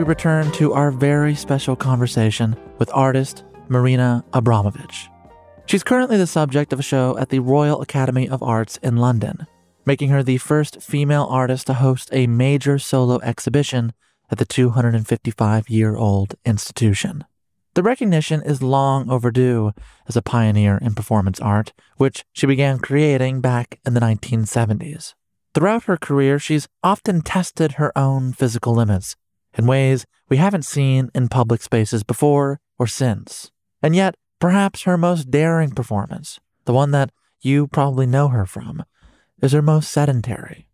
[0.00, 5.08] We return to our very special conversation with artist Marina Abramović.
[5.66, 9.46] She's currently the subject of a show at the Royal Academy of Arts in London,
[9.84, 13.92] making her the first female artist to host a major solo exhibition
[14.30, 17.26] at the 255 year old institution.
[17.74, 19.72] The recognition is long overdue
[20.08, 25.12] as a pioneer in performance art, which she began creating back in the 1970s.
[25.52, 29.14] Throughout her career, she's often tested her own physical limits
[29.56, 33.50] in ways we haven't seen in public spaces before or since.
[33.82, 38.84] And yet, perhaps her most daring performance, the one that you probably know her from,
[39.42, 40.66] is her most sedentary.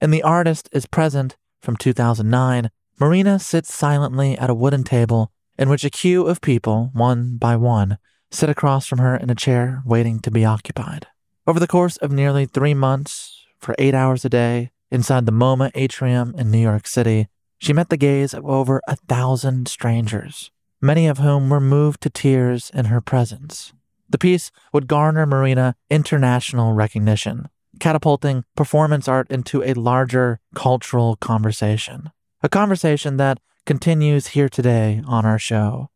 [0.00, 5.68] In The Artist is Present from 2009, Marina sits silently at a wooden table in
[5.68, 7.98] which a queue of people, one by one,
[8.30, 11.06] sit across from her in a chair waiting to be occupied.
[11.46, 15.70] Over the course of nearly three months, for eight hours a day, inside the MoMA
[15.74, 17.28] atrium in New York City,
[17.60, 20.50] she met the gaze of over a thousand strangers,
[20.80, 23.72] many of whom were moved to tears in her presence.
[24.08, 27.48] The piece would garner Marina international recognition,
[27.78, 32.10] catapulting performance art into a larger cultural conversation.
[32.42, 35.90] A conversation that continues here today on our show,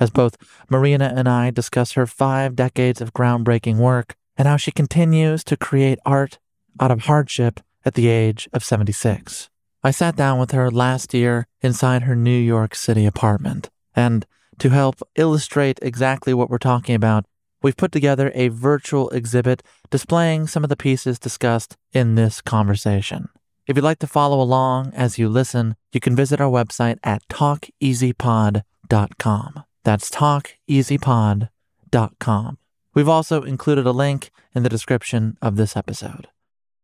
[0.00, 0.38] as both
[0.70, 5.56] Marina and I discuss her five decades of groundbreaking work and how she continues to
[5.56, 6.38] create art
[6.80, 9.50] out of hardship at the age of 76.
[9.82, 14.26] I sat down with her last year inside her New York City apartment, and
[14.58, 17.24] to help illustrate exactly what we're talking about,
[17.62, 23.30] we've put together a virtual exhibit displaying some of the pieces discussed in this conversation.
[23.66, 27.26] If you'd like to follow along as you listen, you can visit our website at
[27.28, 29.64] talkeasypod.com.
[29.84, 32.58] That's talkeasypod.com.
[32.92, 36.28] We've also included a link in the description of this episode.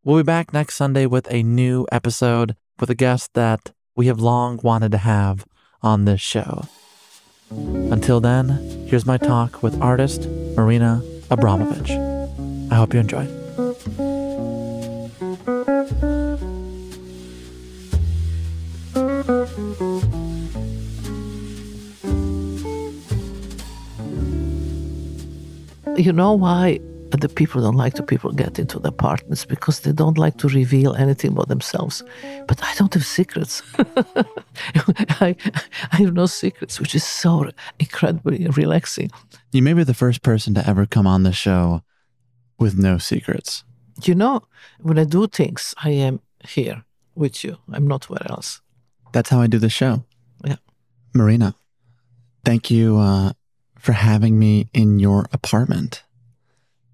[0.05, 4.21] We'll be back next Sunday with a new episode with a guest that we have
[4.21, 5.47] long wanted to have
[5.83, 6.65] on this show.
[7.51, 8.49] Until then,
[8.89, 11.01] here's my talk with artist Marina
[11.31, 12.71] Abramović.
[12.71, 13.27] I hope you enjoy.
[25.97, 26.79] You know why
[27.21, 30.49] the people don't like to people get into the apartments because they don't like to
[30.49, 32.03] reveal anything about themselves.
[32.47, 33.63] But I don't have secrets.
[35.21, 35.37] I,
[35.93, 39.11] I have no secrets, which is so incredibly relaxing.
[39.53, 41.83] You may be the first person to ever come on the show
[42.59, 43.65] with no secrets.
[44.03, 44.43] You know,
[44.81, 46.85] when I do things, I am here
[47.15, 47.57] with you.
[47.73, 48.61] I'm not where else.
[49.13, 50.05] That's how I do the show.
[50.45, 50.57] Yeah.
[51.15, 51.55] Marina,
[52.45, 53.33] thank you uh,
[53.79, 56.03] for having me in your apartment.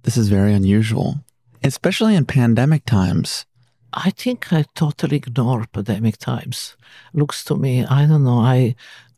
[0.03, 1.21] This is very unusual,
[1.63, 3.47] especially in pandemic times.
[3.93, 6.77] I think I totally ignore pandemic times.
[7.13, 8.75] Looks to me, I don't know, I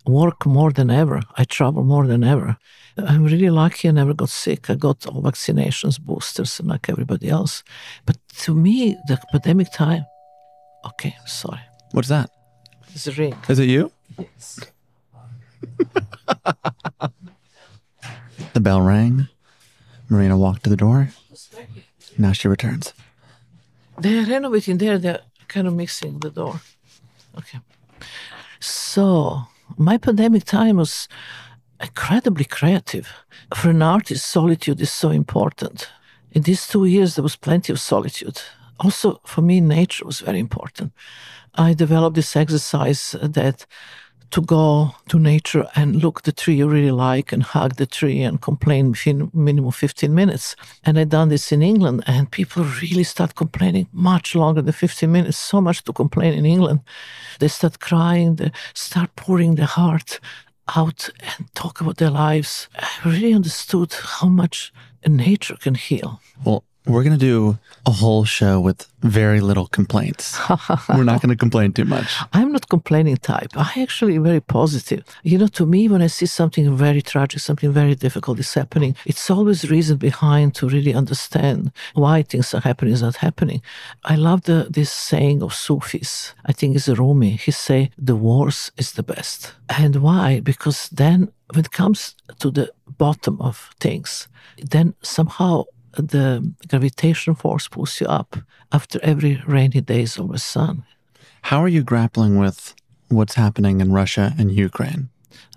[0.06, 1.22] work more than ever.
[1.36, 2.58] I travel more than ever.
[2.98, 4.68] I'm really lucky I never got sick.
[4.68, 7.64] I got all vaccinations, boosters, and like everybody else.
[8.04, 10.04] But to me, the pandemic time,
[10.86, 11.60] okay, sorry.
[11.92, 12.30] What's that?
[12.94, 13.34] It's a ring.
[13.48, 13.90] Is it you?
[14.18, 14.60] Yes.
[18.52, 19.28] The bell rang.
[20.08, 21.08] Marina walked to the door.
[22.18, 22.92] Now she returns.
[23.98, 24.98] They're renovating there.
[24.98, 26.60] They're kind of mixing the door.
[27.38, 27.60] Okay.
[28.60, 29.44] So
[29.76, 31.08] my pandemic time was
[31.80, 33.08] incredibly creative.
[33.54, 35.88] For an artist, solitude is so important.
[36.32, 38.40] In these two years, there was plenty of solitude.
[38.80, 40.92] Also, for me, nature was very important.
[41.54, 43.66] I developed this exercise that
[44.34, 48.20] to go to nature and look the tree you really like and hug the tree
[48.20, 50.56] and complain within minimum 15 minutes.
[50.82, 55.12] And I done this in England and people really start complaining much longer than 15
[55.12, 56.80] minutes, so much to complain in England.
[57.38, 60.18] They start crying, they start pouring their heart
[60.76, 62.68] out and talk about their lives.
[62.74, 64.72] I really understood how much
[65.06, 66.20] nature can heal.
[66.44, 70.38] Well, we're going to do a whole show with very little complaints.
[70.88, 72.14] we're not going to complain too much.
[72.32, 73.50] I'm not complaining type.
[73.56, 75.04] I actually very positive.
[75.22, 78.96] You know, to me, when I see something very tragic, something very difficult is happening,
[79.06, 83.62] it's always reason behind to really understand why things are happening, is not happening.
[84.04, 86.34] I love the, this saying of Sufis.
[86.44, 87.30] I think it's a Rumi.
[87.36, 89.54] He say, the worst is the best.
[89.70, 90.40] And why?
[90.40, 94.28] Because then when it comes to the bottom of things,
[94.58, 95.64] then somehow
[95.96, 98.36] the gravitation force pulls you up
[98.72, 100.84] after every rainy days over the sun.
[101.42, 102.74] How are you grappling with
[103.08, 105.08] what's happening in Russia and Ukraine?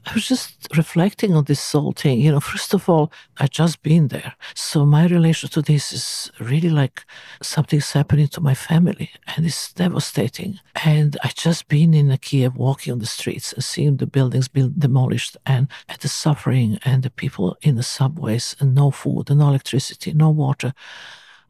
[0.07, 2.21] I was just reflecting on this whole thing.
[2.21, 4.35] You know, first of all, I just been there.
[4.55, 7.03] So my relation to this is really like
[7.41, 10.61] something's happening to my family and it's devastating.
[10.85, 14.47] And I just been in a Kiev walking on the streets and seeing the buildings
[14.47, 19.29] being demolished and, and the suffering and the people in the subways and no food
[19.29, 20.73] and no electricity, no water.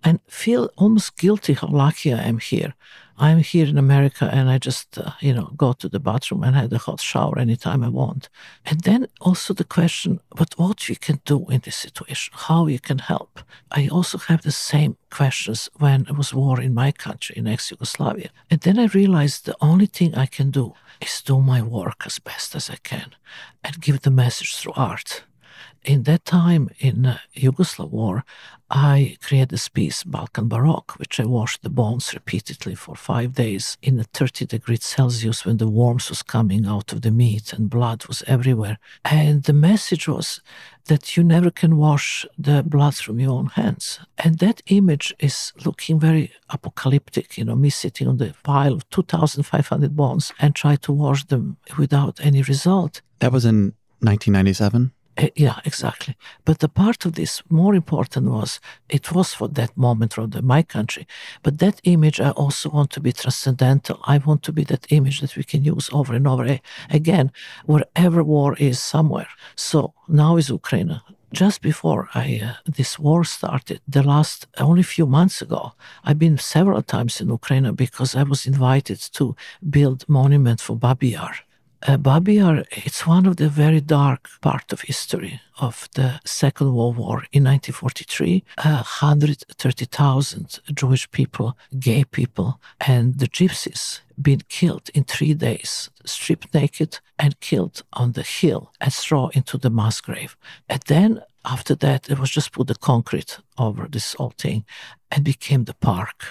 [0.04, 2.74] And feel almost guilty how lucky I am here.
[3.20, 6.56] I'm here in America and I just, uh, you know, go to the bathroom and
[6.56, 8.30] have a hot shower anytime I want.
[8.64, 12.80] And then also the question, but what you can do in this situation, how you
[12.80, 13.40] can help.
[13.72, 18.30] I also have the same questions when it was war in my country, in ex-Yugoslavia.
[18.52, 22.20] And then I realized the only thing I can do is do my work as
[22.20, 23.16] best as I can
[23.64, 25.24] and give the message through art
[25.88, 28.26] in that time in uh, Yugoslav war,
[28.70, 33.78] I created this piece, Balkan Baroque, which I washed the bones repeatedly for five days
[33.82, 37.70] in a 30 degrees Celsius when the warmth was coming out of the meat and
[37.70, 38.78] blood was everywhere.
[39.06, 40.42] And the message was
[40.88, 44.00] that you never can wash the blood from your own hands.
[44.18, 48.90] And that image is looking very apocalyptic, you know, me sitting on the pile of
[48.90, 53.02] 2,500 bones and try to wash them without any result.
[53.20, 54.92] That was in 1997?
[55.18, 56.16] Uh, yeah, exactly.
[56.46, 60.62] But the part of this more important was it was for that moment the, my
[60.62, 61.08] country.
[61.42, 64.00] But that image, I also want to be transcendental.
[64.04, 67.32] I want to be that image that we can use over and over again,
[67.66, 69.30] wherever war is somewhere.
[69.56, 71.02] So now is Ukraine.
[71.34, 75.74] Just before I, uh, this war started, the last only few months ago,
[76.06, 79.36] I've been several times in Ukraine because I was invited to
[79.70, 81.36] build monument for Babi Yar
[81.86, 82.40] uh, Babi
[82.72, 87.26] it's one of the very dark part of history of the Second World War.
[87.32, 95.34] In 1943, uh, 130,000 Jewish people, gay people, and the gypsies been killed in three
[95.34, 100.36] days, stripped naked and killed on the hill and thrown into the mass grave.
[100.68, 104.66] And then after that, it was just put the concrete over this whole thing
[105.12, 106.26] and became the park.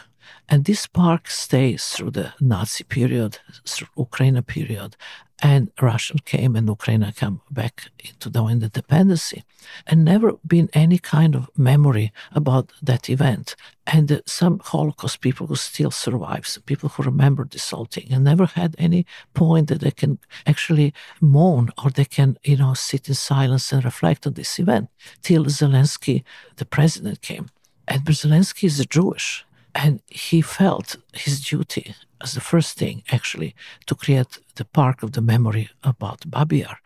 [0.48, 4.96] And this park stays through the Nazi period, through Ukraine period,
[5.42, 9.34] and Russia came and Ukraine came back into the independence,
[9.86, 13.54] and never been any kind of memory about that event.
[13.86, 18.24] And some Holocaust people who still survive, some people who remember this whole thing, and
[18.24, 23.08] never had any point that they can actually mourn or they can, you know, sit
[23.08, 24.88] in silence and reflect on this event
[25.22, 26.24] till Zelensky,
[26.56, 27.48] the president, came.
[27.86, 29.44] And Zelensky is a Jewish.
[29.74, 33.54] And he felt his duty as the first thing, actually,
[33.86, 36.78] to create the Park of the Memory about Babi Yar.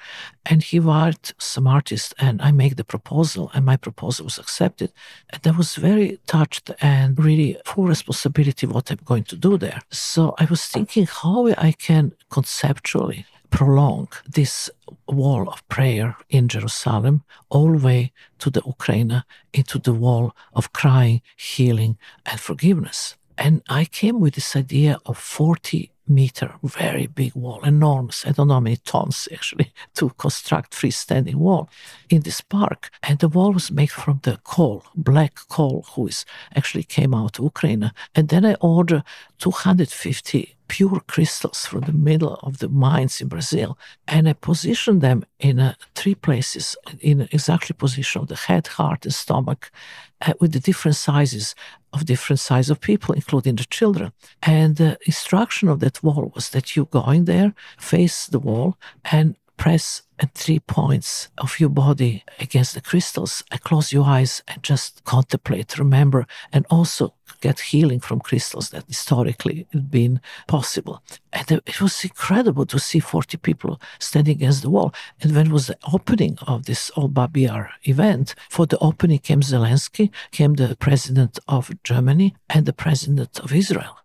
[0.45, 4.93] And he invited some artists, and I make the proposal, and my proposal was accepted.
[5.31, 9.81] And I was very touched and really full responsibility what I'm going to do there.
[9.91, 14.71] So I was thinking how I can conceptually prolong this
[15.09, 20.73] wall of prayer in Jerusalem all the way to the Ukraine, into the wall of
[20.73, 23.17] crying, healing, and forgiveness.
[23.41, 28.27] And I came with this idea of 40 meter, very big wall, enormous.
[28.27, 31.71] I don't know how many tons actually to construct freestanding wall
[32.11, 32.91] in this park.
[33.03, 37.39] And the wall was made from the coal, black coal, who is actually came out
[37.39, 37.91] of Ukraine.
[38.15, 39.05] And then I ordered
[39.39, 45.25] 250 pure crystals from the middle of the mines in Brazil, and I positioned them
[45.41, 49.73] in uh, three places, in exactly position of the head, heart, and stomach,
[50.27, 51.57] uh, with the different sizes
[51.93, 54.13] of different size of people, including the children.
[54.43, 58.77] And the instruction of that wall was that you go in there, face the wall,
[59.11, 64.43] and press at three points of your body against the crystals and close your eyes
[64.49, 67.13] and just contemplate, remember, and also
[67.43, 71.03] get healing from crystals that historically had been possible.
[71.31, 74.95] And it was incredible to see 40 people standing against the wall.
[75.21, 79.43] And when was the opening of this old Babi Yar event, for the opening came
[79.43, 83.99] Zelensky, came the president of Germany and the president of Israel.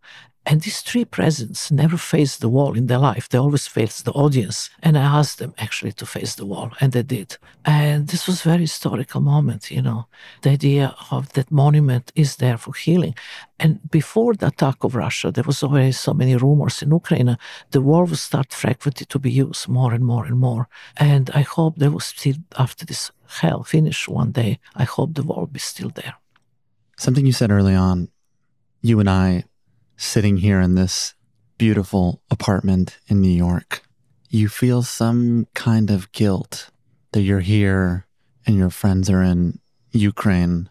[0.47, 3.27] And these three presidents never faced the wall in their life.
[3.27, 4.69] They always faced the audience.
[4.83, 7.37] And I asked them actually to face the wall, and they did.
[7.65, 10.05] And this was a very historical moment, you know.
[10.43, 13.15] The idea of that monument is there for healing.
[13.59, 17.37] And before the attack of Russia, there was already so many rumors in Ukraine.
[17.71, 20.67] The wall will start frequently to be used more and more and more.
[20.97, 25.23] And I hope there will still, after this hell finish one day, I hope the
[25.23, 26.15] wall will be still there.
[26.97, 28.09] Something you said early on,
[28.81, 29.45] you and I
[29.97, 31.13] sitting here in this
[31.57, 33.81] beautiful apartment in New York,
[34.29, 36.69] you feel some kind of guilt
[37.11, 38.05] that you're here
[38.45, 39.59] and your friends are in
[39.91, 40.69] Ukraine.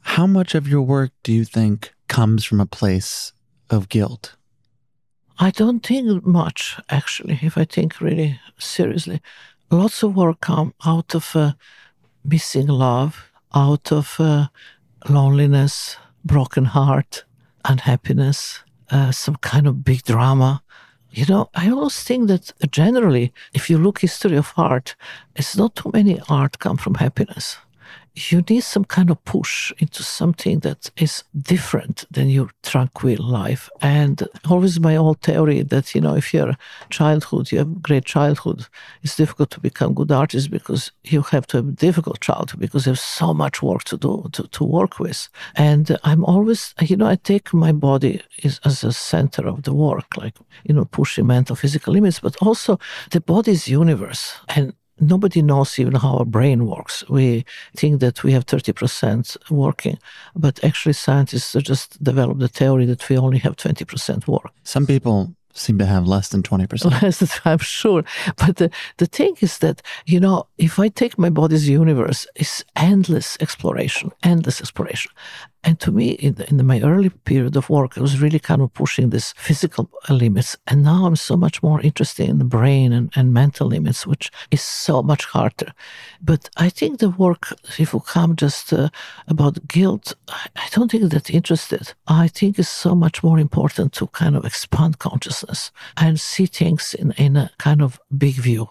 [0.00, 3.32] How much of your work do you think comes from a place
[3.70, 4.36] of guilt?
[5.38, 9.20] I don't think much, actually, if I think really seriously.
[9.70, 11.52] Lots of work come out of uh,
[12.24, 14.46] missing love, out of uh,
[15.08, 17.24] loneliness, broken heart,
[17.64, 20.62] unhappiness, uh, some kind of big drama.
[21.10, 24.96] You know, I always think that generally, if you look history of art,
[25.34, 27.56] it's not too many art come from happiness
[28.16, 33.68] you need some kind of push into something that is different than your tranquil life.
[33.82, 36.56] And always my old theory that, you know, if you're
[36.88, 38.66] childhood, you have great childhood,
[39.02, 42.86] it's difficult to become good artist because you have to have a difficult childhood because
[42.86, 45.28] you have so much work to do, to, to work with.
[45.54, 50.16] And I'm always, you know, I take my body as a center of the work,
[50.16, 52.78] like, you know, pushing mental, physical limits, but also
[53.10, 54.34] the body's universe.
[54.48, 57.08] And nobody knows even how our brain works.
[57.08, 57.44] We
[57.76, 59.98] think that we have 30% working,
[60.34, 64.50] but actually scientists have just developed the theory that we only have 20% work.
[64.62, 67.02] Some people seem to have less than 20%.
[67.02, 68.04] Less I'm sure.
[68.36, 72.64] But the, the thing is that, you know, if I take my body's universe, it's
[72.76, 75.10] endless exploration, endless exploration.
[75.66, 78.62] And to me, in, the, in my early period of work, I was really kind
[78.62, 80.56] of pushing this physical limits.
[80.68, 84.30] And now I'm so much more interested in the brain and, and mental limits, which
[84.52, 85.72] is so much harder.
[86.22, 88.90] But I think the work, if we come just uh,
[89.26, 91.94] about guilt, I, I don't think that interested.
[92.06, 96.94] I think it's so much more important to kind of expand consciousness and see things
[96.94, 98.68] in, in a kind of big view.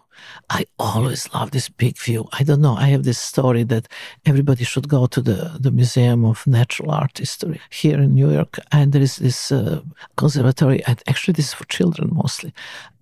[0.49, 2.27] I always love this big view.
[2.33, 2.75] I don't know.
[2.75, 3.87] I have this story that
[4.25, 8.59] everybody should go to the, the Museum of Natural Art History here in New York.
[8.71, 9.81] And there is this uh,
[10.17, 12.53] conservatory, and actually, this is for children mostly.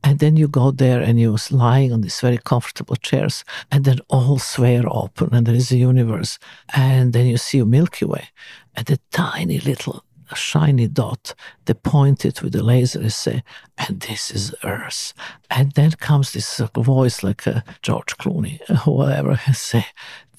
[0.04, 4.00] And then you go there and you're lying on these very comfortable chairs, and then
[4.10, 6.40] all sphere open, and there is a universe.
[6.74, 8.28] And then you see a Milky Way,
[8.76, 11.34] and a tiny little a shiny dot.
[11.66, 13.44] They point it with a laser and say,
[13.78, 15.14] and this is Earth.
[15.50, 19.86] And then comes this voice like uh, George Clooney or whatever and say,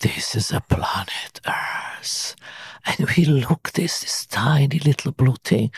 [0.00, 2.36] this is a planet Earth.
[2.86, 5.70] And we look this, this tiny little blue thing.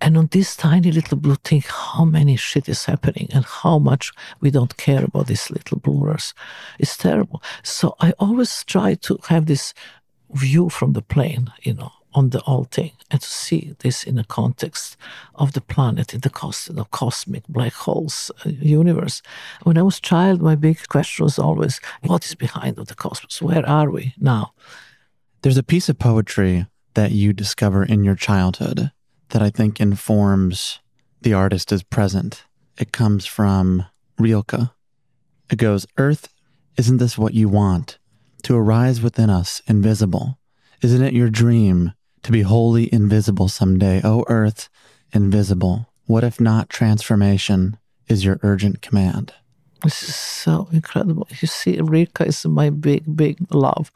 [0.00, 4.12] And on this tiny little blue thing, how many shit is happening and how much
[4.40, 6.32] we don't care about this little blue Earth.
[6.78, 7.42] It's terrible.
[7.62, 9.74] So I always try to have this
[10.30, 14.14] view from the plane, you know, on the whole thing and to see this in
[14.14, 14.96] the context
[15.34, 19.20] of the planet, in the, cos- the cosmic black holes uh, universe.
[19.64, 23.42] When I was child, my big question was always, what is behind of the cosmos?
[23.42, 24.54] Where are we now?
[25.42, 28.90] There's a piece of poetry that you discover in your childhood
[29.28, 30.80] that I think informs
[31.20, 32.44] the artist is present.
[32.78, 33.84] It comes from
[34.18, 34.70] Rilke.
[35.50, 36.28] It goes, Earth,
[36.78, 37.98] isn't this what you want?
[38.44, 40.38] To arise within us, invisible.
[40.82, 41.92] Isn't it your dream
[42.26, 44.00] to be wholly invisible someday?
[44.02, 44.68] O oh, Earth,
[45.12, 45.86] invisible.
[46.06, 47.76] What if not transformation
[48.08, 49.32] is your urgent command?
[49.82, 51.28] This is so incredible.
[51.40, 53.92] You see, Rilke is my big, big love.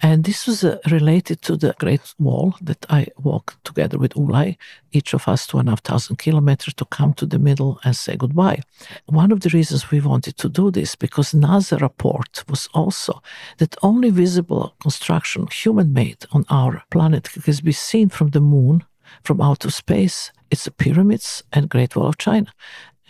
[0.00, 4.56] And this was uh, related to the Great Wall that I walked together with Ulay,
[4.92, 7.96] each of us two and a half thousand kilometers to come to the middle and
[7.96, 8.62] say goodbye.
[9.06, 13.20] One of the reasons we wanted to do this, because NASA report was also
[13.58, 18.84] that only visible construction, human made on our planet, can be seen from the moon,
[19.22, 22.52] from outer space, it's the pyramids and Great Wall of China.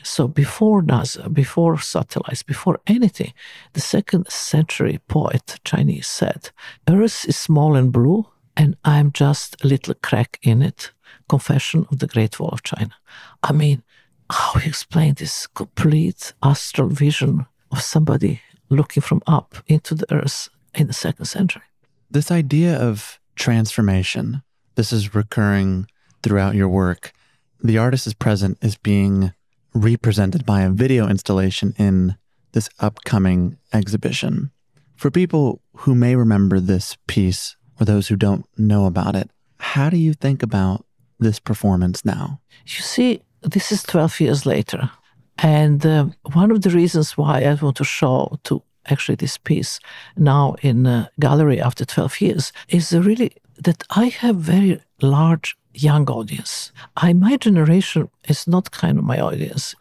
[0.06, 3.32] So before NASA, before satellites, before anything,
[3.72, 6.50] the second century poet Chinese said,
[6.88, 8.24] Earth is small and blue,
[8.56, 10.92] and I'm just a little crack in it.
[11.28, 12.94] Confession of the Great Wall of China.
[13.42, 13.82] I mean,
[14.30, 20.48] how he explained this complete astral vision of somebody looking from up into the earth
[20.72, 21.62] in the second century.
[22.08, 24.42] This idea of transformation,
[24.76, 25.88] this is recurring
[26.22, 27.12] throughout your work.
[27.60, 29.32] The artist is present is being
[29.76, 32.16] represented by a video installation in
[32.52, 34.50] this upcoming exhibition.
[34.96, 39.90] For people who may remember this piece or those who don't know about it, how
[39.90, 40.86] do you think about
[41.18, 42.40] this performance now?
[42.66, 44.90] You see, this is 12 years later.
[45.38, 49.78] And uh, one of the reasons why I want to show to actually this piece
[50.16, 56.08] now in a gallery after 12 years is really that I have very large young
[56.08, 56.72] audience.
[56.96, 59.74] I, my generation is not kind of my audience.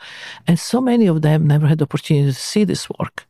[0.48, 3.28] And so many of them never had the opportunity to see this work.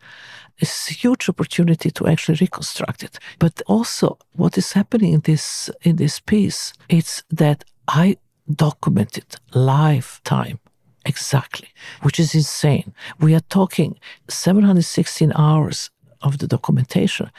[0.58, 3.20] It's a huge opportunity to actually reconstruct it.
[3.40, 8.18] But also what is happening in this in this piece, it's that I
[8.54, 10.60] documented lifetime
[11.06, 11.70] exactly,
[12.02, 12.94] which is insane.
[13.20, 15.92] We are talking 716 hours
[16.22, 17.32] of the documentation.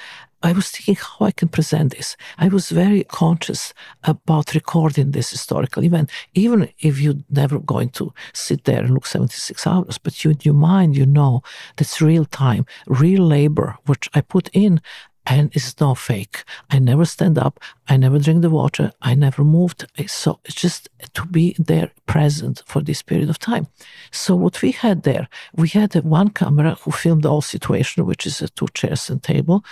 [0.46, 2.16] I was thinking how I can present this.
[2.38, 3.74] I was very conscious
[4.04, 9.06] about recording this historical event, even if you're never going to sit there and look
[9.06, 11.42] 76 hours, but you, in your mind, you know
[11.76, 14.80] that's real time, real labor, which I put in
[15.26, 16.44] and it's not fake.
[16.70, 17.58] I never stand up.
[17.88, 18.92] I never drink the water.
[19.02, 19.86] I never moved.
[20.06, 23.66] So it's just to be there present for this period of time.
[24.12, 28.26] So what we had there, we had one camera who filmed the whole situation, which
[28.26, 29.64] is two chairs and table,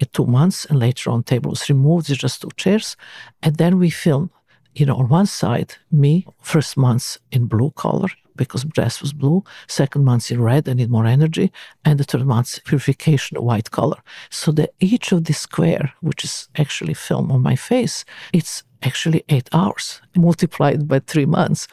[0.00, 2.08] uh, two months, and later on table was removed.
[2.08, 2.96] It's just two chairs,
[3.42, 4.30] and then we filmed.
[4.74, 9.44] You know, on one side, me, first months in blue color, because dress was blue,
[9.68, 11.52] second month in red, I need more energy,
[11.84, 14.02] and the third month purification, white color.
[14.30, 19.24] So that each of the square, which is actually film on my face, it's actually
[19.28, 21.68] eight hours multiplied by three months.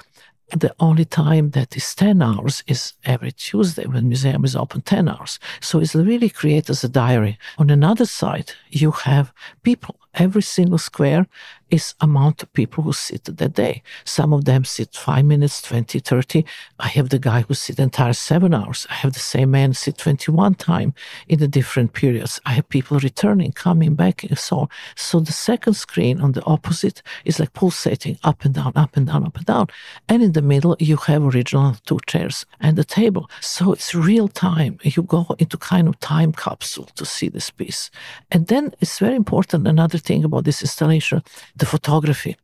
[0.51, 5.07] The only time that is 10 hours is every Tuesday when museum is open 10
[5.07, 5.37] hours.
[5.61, 7.37] So it's really created as a diary.
[7.59, 9.31] On another side, you have
[9.61, 9.95] people.
[10.15, 11.27] Every single square
[11.71, 13.83] is amount of people who sit that day.
[14.05, 16.45] Some of them sit five minutes, 20, 30.
[16.79, 18.87] I have the guy who sit entire seven hours.
[18.89, 20.93] I have the same man sit 21 time
[21.27, 22.39] in the different periods.
[22.45, 24.69] I have people returning, coming back and so on.
[24.95, 29.07] So the second screen on the opposite is like pulsating up and down, up and
[29.07, 29.67] down, up and down.
[30.07, 33.29] And in the middle, you have original two chairs and the table.
[33.41, 34.79] So it's real time.
[34.83, 37.89] You go into kind of time capsule to see this piece.
[38.31, 39.67] And then it's very important.
[39.67, 41.23] Another thing about this installation,
[41.59, 42.35] the photography.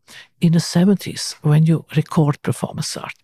[0.41, 3.15] In the 70s, when you record performance art,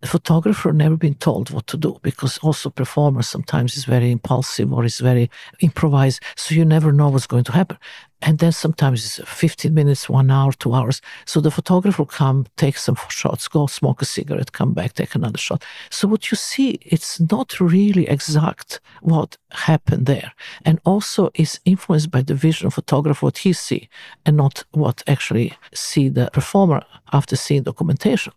[0.00, 4.72] the photographer never been told what to do because also performer sometimes is very impulsive
[4.72, 5.30] or is very
[5.60, 7.78] improvised, so you never know what's going to happen.
[8.22, 11.00] And then sometimes it's 15 minutes, one hour, two hours.
[11.24, 15.14] So the photographer will come, take some shots, go smoke a cigarette, come back, take
[15.14, 15.64] another shot.
[15.90, 20.32] So what you see, it's not really exact what happened there.
[20.64, 23.88] And also is influenced by the vision of photographer, what he see,
[24.26, 28.32] and not what actually see the performer after seeing documentation.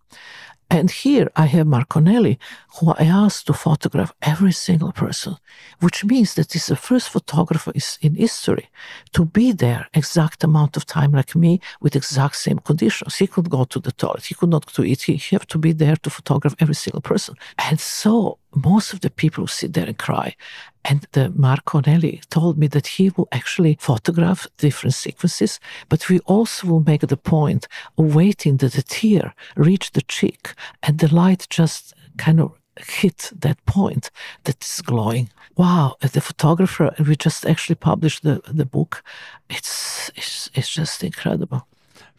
[0.71, 2.37] And here I have Marco Anelli,
[2.79, 5.35] who I asked to photograph every single person,
[5.81, 8.69] which means that he's the first photographer in history
[9.11, 13.17] to be there exact amount of time like me with exact same conditions.
[13.17, 15.73] He could go to the toilet, he could not to eat, he have to be
[15.73, 17.35] there to photograph every single person.
[17.57, 20.35] And so most of the people sit there and cry.
[20.83, 25.59] And the Marco Anelli told me that he will actually photograph different sequences,
[25.89, 30.53] but we also will make the point of waiting that the tear reach the cheek
[30.81, 34.09] and the light just kind of hit that point
[34.45, 35.29] that is glowing.
[35.55, 39.03] Wow, the photographer, we just actually published the, the book.
[39.49, 41.67] It's, it's, it's just incredible.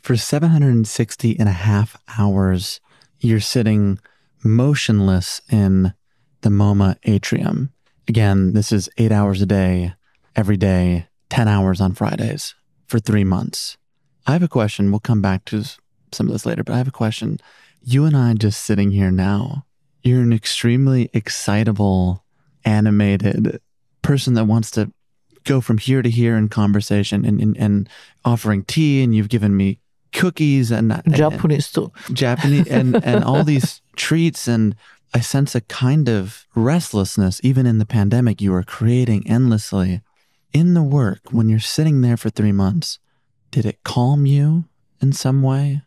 [0.02, 2.80] for 760 and a half hours,
[3.20, 3.98] you're sitting
[4.44, 5.94] motionless in
[6.42, 7.72] the MoMA atrium.
[8.08, 9.94] Again, this is eight hours a day,
[10.36, 12.54] every day, 10 hours on Fridays
[12.86, 13.78] for three months.
[14.26, 14.90] I have a question.
[14.90, 15.64] We'll come back to
[16.12, 17.38] some of this later, but I have a question.
[17.82, 19.64] You and I just sitting here now,
[20.02, 22.24] you're an extremely excitable,
[22.64, 23.60] animated
[24.02, 24.92] person that wants to
[25.44, 27.88] go from here to here in conversation and, and, and
[28.24, 29.78] offering tea, and you've given me
[30.12, 31.90] cookies and, and Japanese too.
[32.12, 34.76] Japanese and, and all these treats and
[35.14, 40.00] I sense a kind of restlessness even in the pandemic you are creating endlessly.
[40.52, 42.98] In the work when you're sitting there for 3 months
[43.50, 44.64] did it calm you
[45.00, 45.82] in some way?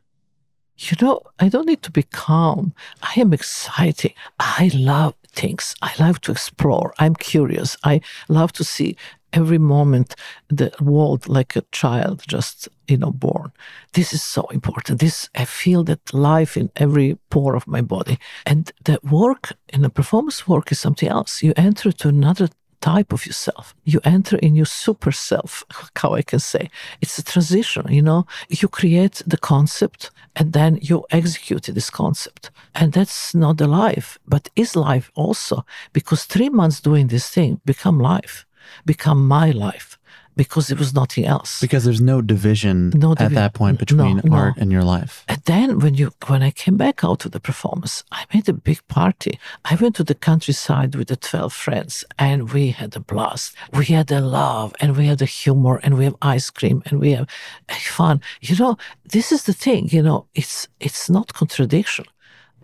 [0.77, 2.73] You know I don't need to be calm.
[3.01, 5.75] I am excited I love things.
[5.81, 6.93] I love to explore.
[6.97, 7.77] I'm curious.
[7.83, 8.95] I love to see
[9.35, 10.15] every moment
[10.47, 13.51] the world like a child just you know born.
[13.93, 14.99] This is so important.
[14.99, 18.17] This i feel that life in every pore of my body.
[18.45, 21.43] And the work in the performance work is something else.
[21.43, 22.47] You enter to another
[22.81, 23.73] type of yourself.
[23.83, 25.63] You enter in your super self
[26.01, 26.69] how i can say.
[27.01, 28.25] It's a transition you know?
[28.49, 32.51] You create the concept and then you execute this concept.
[32.73, 35.65] And that's not the life but is life also.
[35.93, 38.45] Because three months doing this thing become life
[38.85, 39.97] become my life
[40.35, 41.59] because there was nothing else.
[41.61, 45.23] Because there's no division no at that point between no, art and your life.
[45.27, 48.53] And then when you when I came back out of the performance, I made a
[48.53, 49.39] big party.
[49.63, 53.55] I went to the countryside with the twelve friends and we had a blast.
[53.73, 56.99] We had a love and we had a humor and we have ice cream and
[56.99, 57.27] we have
[57.69, 58.21] eh, fun.
[58.41, 62.05] You know, this is the thing, you know, it's it's not contradiction.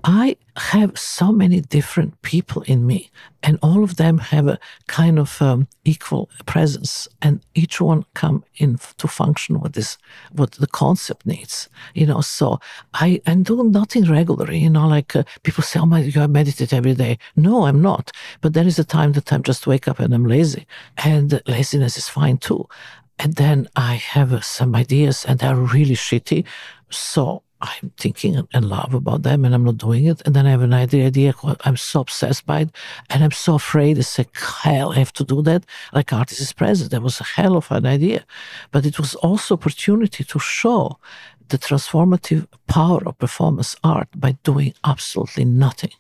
[0.04, 3.12] I have so many different people in me,
[3.44, 8.44] and all of them have a kind of um, equal presence, and each one come
[8.56, 9.98] in to function what this
[10.32, 11.70] what the concept needs.
[11.94, 12.60] You know, so
[12.96, 14.58] I am doing nothing regularly.
[14.60, 18.12] You know, like uh, people say, "Oh my, you meditate every day." No, I'm not.
[18.42, 20.66] But there is a time that I'm just wake up and I'm lazy,
[20.98, 22.68] and laziness is fine too.
[23.20, 26.44] And then I have uh, some ideas, and they're really shitty.
[26.90, 30.22] So I'm thinking and love about them and I'm not doing it.
[30.26, 32.70] And then I have an idea, I'm so obsessed by it
[33.10, 35.66] and I'm so afraid it's like hell I have to do that.
[35.94, 36.92] Like artist is present.
[36.92, 38.26] That was a hell of an idea.
[38.72, 40.98] But it was also opportunity to show
[41.50, 45.92] the transformative power of performance art by doing absolutely nothing.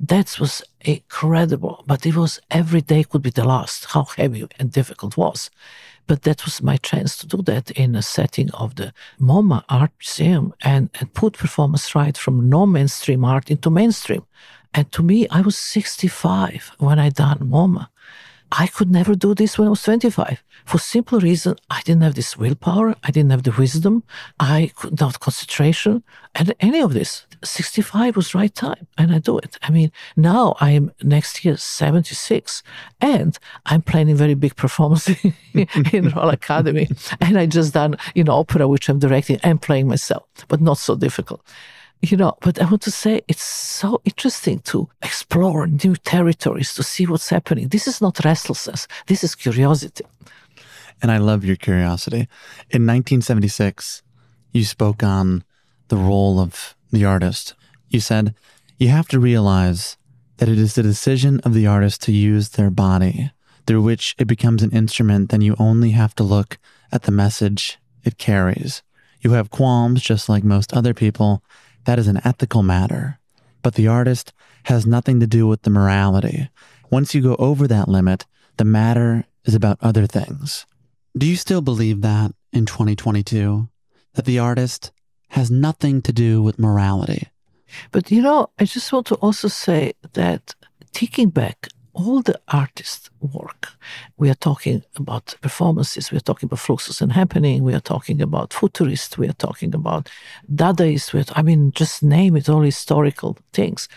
[0.00, 4.72] That was incredible, but it was every day could be the last, how heavy and
[4.72, 5.50] difficult was.
[6.06, 9.92] But that was my chance to do that in a setting of the MoMA Art
[9.98, 14.24] Museum and, and put performance right from no mainstream art into mainstream.
[14.74, 17.88] And to me, I was 65 when I done MoMA.
[18.52, 22.14] I could never do this when I was 25 for simple reason I didn't have
[22.14, 24.02] this willpower, I didn't have the wisdom,
[24.40, 26.02] I could not concentration,
[26.34, 27.26] and any of this.
[27.42, 29.58] 65 was right time, and I do it.
[29.62, 32.62] I mean, now I'm next year 76,
[33.02, 35.08] and I'm planning very big performance
[35.92, 36.88] in Royal Academy,
[37.20, 40.78] and I just done you know opera which I'm directing and playing myself, but not
[40.78, 41.42] so difficult
[42.10, 46.82] you know, but I want to say it's so interesting to explore new territories, to
[46.82, 47.68] see what's happening.
[47.68, 50.04] This is not restlessness, this is curiosity.
[51.04, 52.28] And I love your curiosity.
[52.70, 54.02] In 1976,
[54.52, 55.44] you spoke on
[55.88, 57.52] the role of the artist.
[57.90, 58.34] You said,
[58.78, 59.98] You have to realize
[60.38, 63.30] that it is the decision of the artist to use their body,
[63.66, 66.56] through which it becomes an instrument, then you only have to look
[66.90, 68.82] at the message it carries.
[69.20, 71.42] You have qualms just like most other people,
[71.84, 73.18] that is an ethical matter.
[73.60, 76.48] But the artist has nothing to do with the morality.
[76.88, 78.24] Once you go over that limit,
[78.56, 80.64] the matter is about other things.
[81.16, 83.68] Do you still believe that in 2022?
[84.14, 84.90] That the artist
[85.28, 87.28] has nothing to do with morality?
[87.92, 90.56] But you know, I just want to also say that
[90.92, 93.68] taking back all the artist work.
[94.16, 98.20] We are talking about performances, we are talking about fluxus and happening, we are talking
[98.20, 100.10] about futurists, we are talking about
[100.52, 103.88] Dadaists, we are, I mean, just name it, all historical things.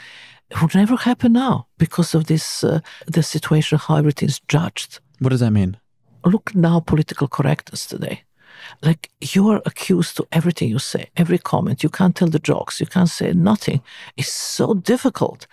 [0.52, 5.00] It would never happen now because of this, uh, the situation, how everything is judged.
[5.18, 5.78] What does that mean?
[6.28, 8.24] Look now, political correctness today.
[8.82, 11.84] Like you are accused to everything you say, every comment.
[11.84, 12.80] You can't tell the jokes.
[12.80, 13.82] You can't say nothing.
[14.18, 15.48] It's so difficult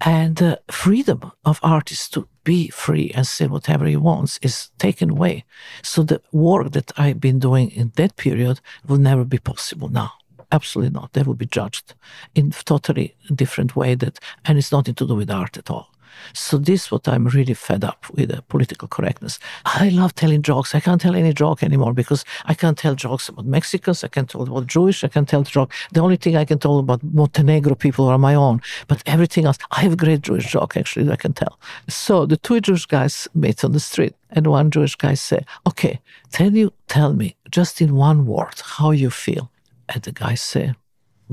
[0.00, 5.10] and the freedom of artists to be free and say whatever he wants is taken
[5.10, 5.44] away.
[5.82, 10.12] So the work that I've been doing in that period will never be possible now.
[10.52, 11.12] Absolutely not.
[11.12, 11.94] They will be judged
[12.34, 15.92] in totally different way that, and it's nothing to do with art at all.
[16.32, 19.38] So this is what I'm really fed up with the political correctness.
[19.64, 20.74] I love telling jokes.
[20.74, 24.04] I can't tell any joke anymore because I can't tell jokes about Mexicans.
[24.04, 25.04] I can't tell about Jewish.
[25.04, 25.72] I can't tell joke.
[25.92, 28.60] The only thing I can tell about Montenegro people are my own.
[28.88, 31.58] But everything else, I have a great Jewish joke actually that I can tell.
[31.88, 36.00] So the two Jewish guys met on the street, and one Jewish guy said, "Okay,
[36.30, 39.50] tell you, tell me just in one word how you feel."
[39.88, 40.76] And the guy said,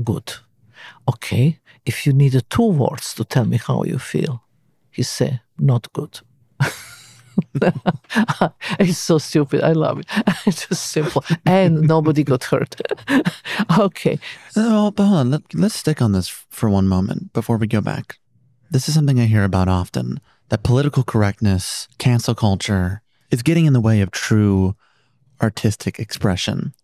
[0.02, 0.32] "Good."
[1.08, 4.42] Okay, if you needed two words to tell me how you feel,
[4.98, 6.18] he uh, said, not good.
[8.80, 9.62] it's so stupid.
[9.62, 10.06] I love it.
[10.46, 11.22] It's just simple.
[11.46, 12.74] And nobody got hurt.
[13.78, 14.18] okay.
[14.56, 15.30] Oh, but hold on.
[15.30, 18.18] Let, let's stick on this for one moment before we go back.
[18.72, 23.72] This is something I hear about often that political correctness, cancel culture is getting in
[23.72, 24.74] the way of true
[25.40, 26.74] artistic expression.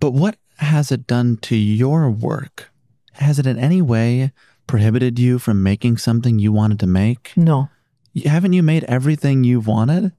[0.00, 2.72] But what has it done to your work?
[3.12, 4.32] Has it in any way
[4.66, 7.32] prohibited you from making something you wanted to make?
[7.36, 7.68] No.
[8.24, 10.12] Haven't you made everything you've wanted?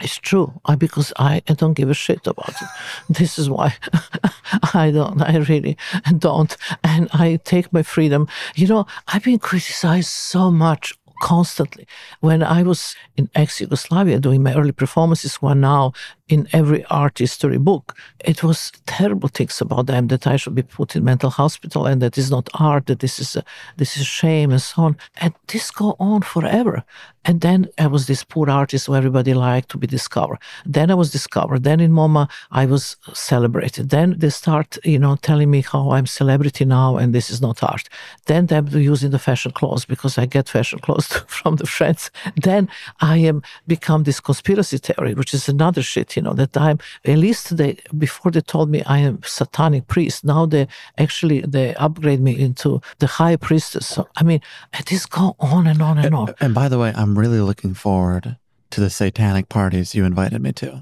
[0.00, 0.60] It's true.
[0.64, 2.68] I because I, I don't give a shit about it.
[3.08, 3.76] this is why
[4.74, 5.22] I don't.
[5.22, 5.76] I really
[6.18, 6.56] don't.
[6.82, 8.26] And I take my freedom.
[8.56, 11.86] You know, I've been criticized so much constantly.
[12.20, 15.92] When I was in ex Yugoslavia doing my early performances, one now
[16.32, 20.62] in every art history book, it was terrible things about them that I should be
[20.62, 23.44] put in mental hospital and that is not art, that this is a,
[23.76, 24.96] this is shame and so on.
[25.18, 26.84] And this go on forever.
[27.24, 30.38] And then I was this poor artist who everybody liked to be discovered.
[30.64, 31.64] Then I was discovered.
[31.64, 33.90] Then in MoMA, I was celebrated.
[33.90, 37.62] Then they start, you know, telling me how I'm celebrity now and this is not
[37.62, 37.88] art.
[38.24, 42.10] Then they're using the fashion clothes because I get fashion clothes from the friends.
[42.36, 42.68] Then
[43.00, 47.18] I am become this conspiracy theory, which is another shit, you know, that I'm, at
[47.18, 52.20] least they, before they told me I am satanic priest, now they actually, they upgrade
[52.20, 53.86] me into the high priestess.
[53.86, 54.40] So, I mean,
[54.78, 56.34] it is go on and on and, and on.
[56.40, 58.36] And by the way, I'm really looking forward
[58.70, 60.80] to the satanic parties you invited me to.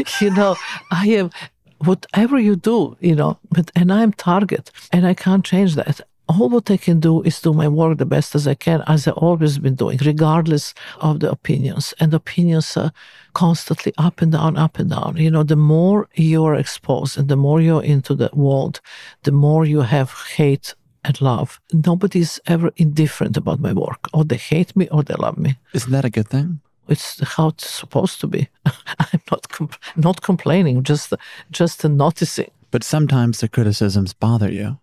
[0.20, 0.56] you know,
[0.90, 1.30] I am
[1.78, 6.00] whatever you do, you know, but and I'm target and I can't change that.
[6.26, 9.06] All what I can do is do my work the best as I can, as
[9.06, 11.92] I've always been doing, regardless of the opinions.
[12.00, 12.92] And opinions are
[13.34, 15.16] constantly up and down, up and down.
[15.18, 18.80] You know, the more you're exposed and the more you're into the world,
[19.24, 21.60] the more you have hate and love.
[21.72, 24.08] Nobody's ever indifferent about my work.
[24.14, 25.58] Or they hate me or they love me.
[25.74, 26.60] Isn't that a good thing?
[26.88, 28.48] It's how it's supposed to be.
[28.66, 31.12] I'm not comp- not complaining, just
[31.50, 32.50] just noticing.
[32.70, 34.78] But sometimes the criticisms bother you.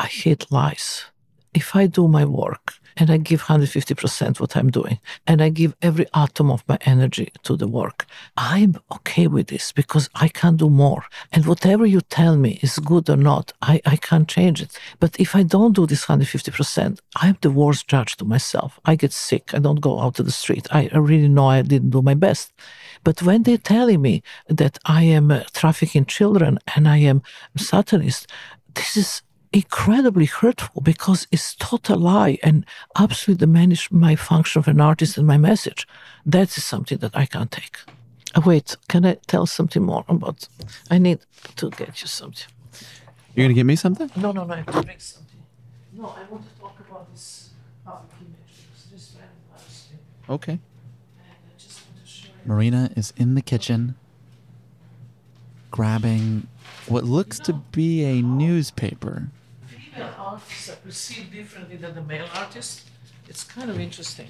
[0.00, 1.04] I hate lies.
[1.52, 5.74] If I do my work and I give 150% what I'm doing, and I give
[5.82, 8.06] every atom of my energy to the work.
[8.36, 11.04] I'm okay with this because I can do more.
[11.32, 14.78] And whatever you tell me is good or not, I, I can't change it.
[14.98, 18.80] But if I don't do this 150%, I'm the worst judge to myself.
[18.84, 19.54] I get sick.
[19.54, 20.66] I don't go out to the street.
[20.70, 22.52] I, I really know I didn't do my best.
[23.04, 27.22] But when they're telling me that I am uh, trafficking children and I am
[27.56, 28.26] Satanist,
[28.74, 32.64] this is incredibly hurtful because it's total lie and
[32.96, 35.86] absolutely diminish my function of an artist and my message.
[36.24, 37.78] That is something that I can't take.
[38.34, 40.48] Uh, wait, can I tell something more about?
[40.90, 41.20] I need
[41.56, 42.46] to get you something.
[43.34, 44.10] You're gonna give me something?
[44.16, 44.54] No, no, no.
[44.54, 45.42] I have to bring something.
[45.92, 47.50] No, I want to talk about this
[47.86, 49.98] art image this very interesting.
[50.28, 50.60] Okay.
[52.44, 53.96] Marina is in the kitchen,
[55.70, 56.46] grabbing
[56.88, 59.28] what looks to be a newspaper
[60.00, 62.84] female artists are perceived differently than the male artists.
[63.28, 64.28] It's kind of interesting.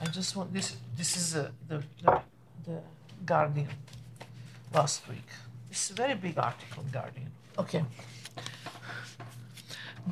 [0.00, 0.76] I just want this.
[0.96, 2.20] This is a, the, the
[2.66, 2.80] the
[3.24, 3.68] Guardian
[4.74, 5.28] last week.
[5.70, 7.30] It's a very big article, Guardian.
[7.58, 7.84] Okay.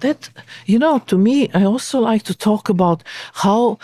[0.00, 0.30] That
[0.66, 3.78] you know, to me, I also like to talk about how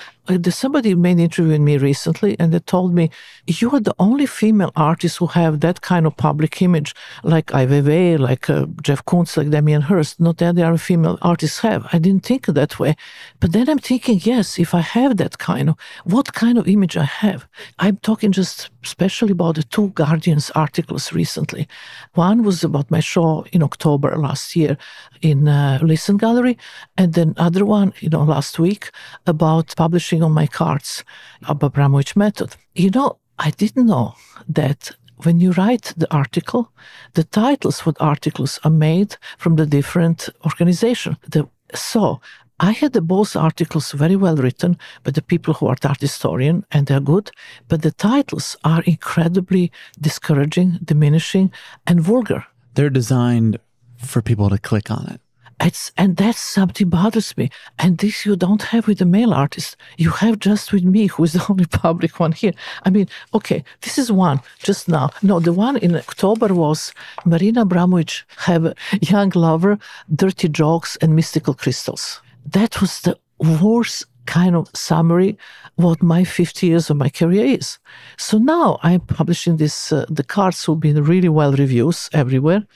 [0.50, 3.10] somebody made an interview with me recently and they told me
[3.46, 8.18] you are the only female artist who have that kind of public image like Weiwei,
[8.18, 10.20] like uh, Jeff Koons, like Damien Hirst.
[10.20, 11.86] Not that there are female artists have.
[11.92, 12.96] I didn't think that way.
[13.40, 16.96] But then I'm thinking, yes, if I have that kind of, what kind of image
[16.96, 17.46] I have?
[17.78, 21.66] I'm talking just especially about the two Guardians articles recently.
[22.14, 24.76] One was about my show in October last year
[25.22, 26.58] in uh, Lisson Gallery,
[26.96, 28.90] and then other one, you know, last week
[29.26, 31.04] about publishing on my cards
[31.48, 32.56] Abba Abramović method.
[32.74, 34.14] You know, I didn't know
[34.48, 36.72] that when you write the article,
[37.14, 41.16] the titles for articles are made from the different organization.
[41.28, 42.20] The, so
[42.60, 46.00] I had the both articles very well written by the people who are the art
[46.00, 47.30] historian and they're good,
[47.68, 51.52] but the titles are incredibly discouraging, diminishing,
[51.86, 52.44] and vulgar.
[52.74, 53.58] They're designed
[53.96, 55.20] for people to click on it.
[55.64, 57.48] It's, and that's something bothers me.
[57.78, 59.78] And this you don't have with the male artist.
[59.96, 62.52] You have just with me, who is the only public one here.
[62.82, 65.08] I mean, okay, this is one just now.
[65.22, 66.92] No, the one in October was
[67.24, 69.78] Marina Abramović have a young lover,
[70.14, 72.20] dirty jokes, and mystical crystals.
[72.44, 75.38] That was the worst kind of summary
[75.76, 77.78] what my 50 years of my career is.
[78.16, 82.66] So now I'm publishing this, uh, the cards will be in really well reviews everywhere.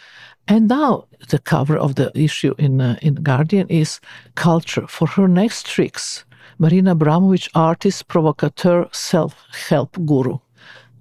[0.49, 4.01] And now the cover of the issue in uh, in Guardian is
[4.35, 6.25] culture for her next tricks.
[6.59, 10.39] Marina Abramović, artist, provocateur, self-help guru.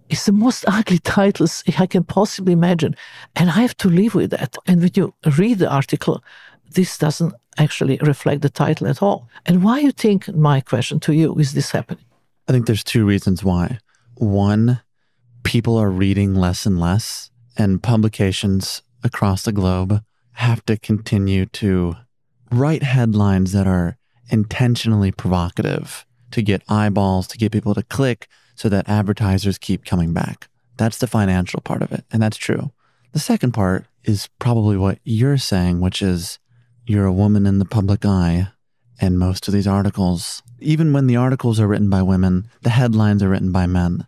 [0.10, 2.96] It's the most ugly titles I can possibly imagine,
[3.36, 4.58] and I have to live with that.
[4.68, 6.24] And when you read the article,
[6.76, 9.28] this doesn't actually reflect the title at all.
[9.46, 10.28] And why you think?
[10.36, 12.04] My question to you is this happening?
[12.48, 13.80] I think there's two reasons why.
[14.16, 14.82] One,
[15.44, 20.02] people are reading less and less, and publications across the globe
[20.34, 21.96] have to continue to
[22.52, 23.98] write headlines that are
[24.30, 30.14] intentionally provocative to get eyeballs, to get people to click so that advertisers keep coming
[30.14, 30.48] back.
[30.78, 32.06] That's the financial part of it.
[32.12, 32.72] And that's true.
[33.14, 36.40] The second part is probably what you're saying, which is
[36.86, 38.50] you're a woman in the public eye.
[39.00, 43.22] And most of these articles, even when the articles are written by women, the headlines
[43.22, 44.08] are written by men.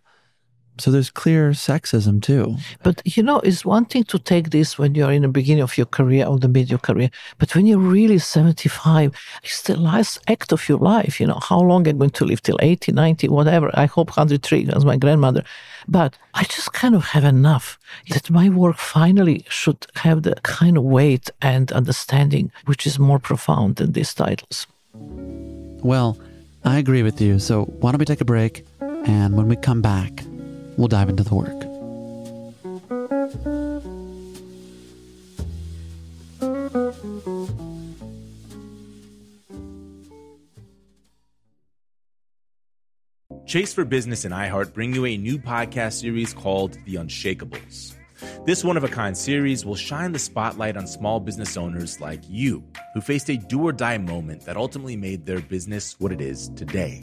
[0.80, 2.56] So there's clear sexism too.
[2.82, 5.76] But you know, it's one thing to take this when you're in the beginning of
[5.76, 7.10] your career or the mid of your career.
[7.38, 11.20] But when you're really 75, it's the last act of your life.
[11.20, 13.70] You know, how long I'm going to live till 80, 90, whatever.
[13.74, 15.44] I hope 103 as my grandmother.
[15.88, 17.78] But I just kind of have enough
[18.10, 23.18] that my work finally should have the kind of weight and understanding which is more
[23.18, 24.66] profound than these titles.
[24.94, 26.18] Well,
[26.64, 27.38] I agree with you.
[27.38, 28.66] So why don't we take a break?
[28.80, 30.24] And when we come back,
[30.80, 31.60] we'll dive into the work.
[43.46, 47.94] Chase for Business and iHeart bring you a new podcast series called The Unshakables.
[48.46, 52.22] This one of a kind series will shine the spotlight on small business owners like
[52.28, 52.64] you
[52.94, 56.48] who faced a do or die moment that ultimately made their business what it is
[56.50, 57.02] today.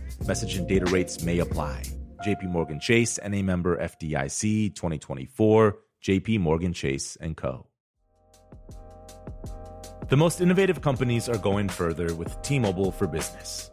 [0.27, 1.81] Message and data rates may apply.
[2.25, 7.65] JP Morgan Chase and a member FDIC 2024, JP Morgan Chase and Co.
[10.09, 13.71] The most innovative companies are going further with T-Mobile for Business.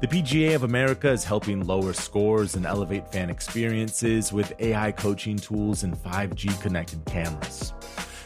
[0.00, 5.36] The PGA of America is helping lower scores and elevate fan experiences with AI coaching
[5.36, 7.74] tools and 5G connected cameras.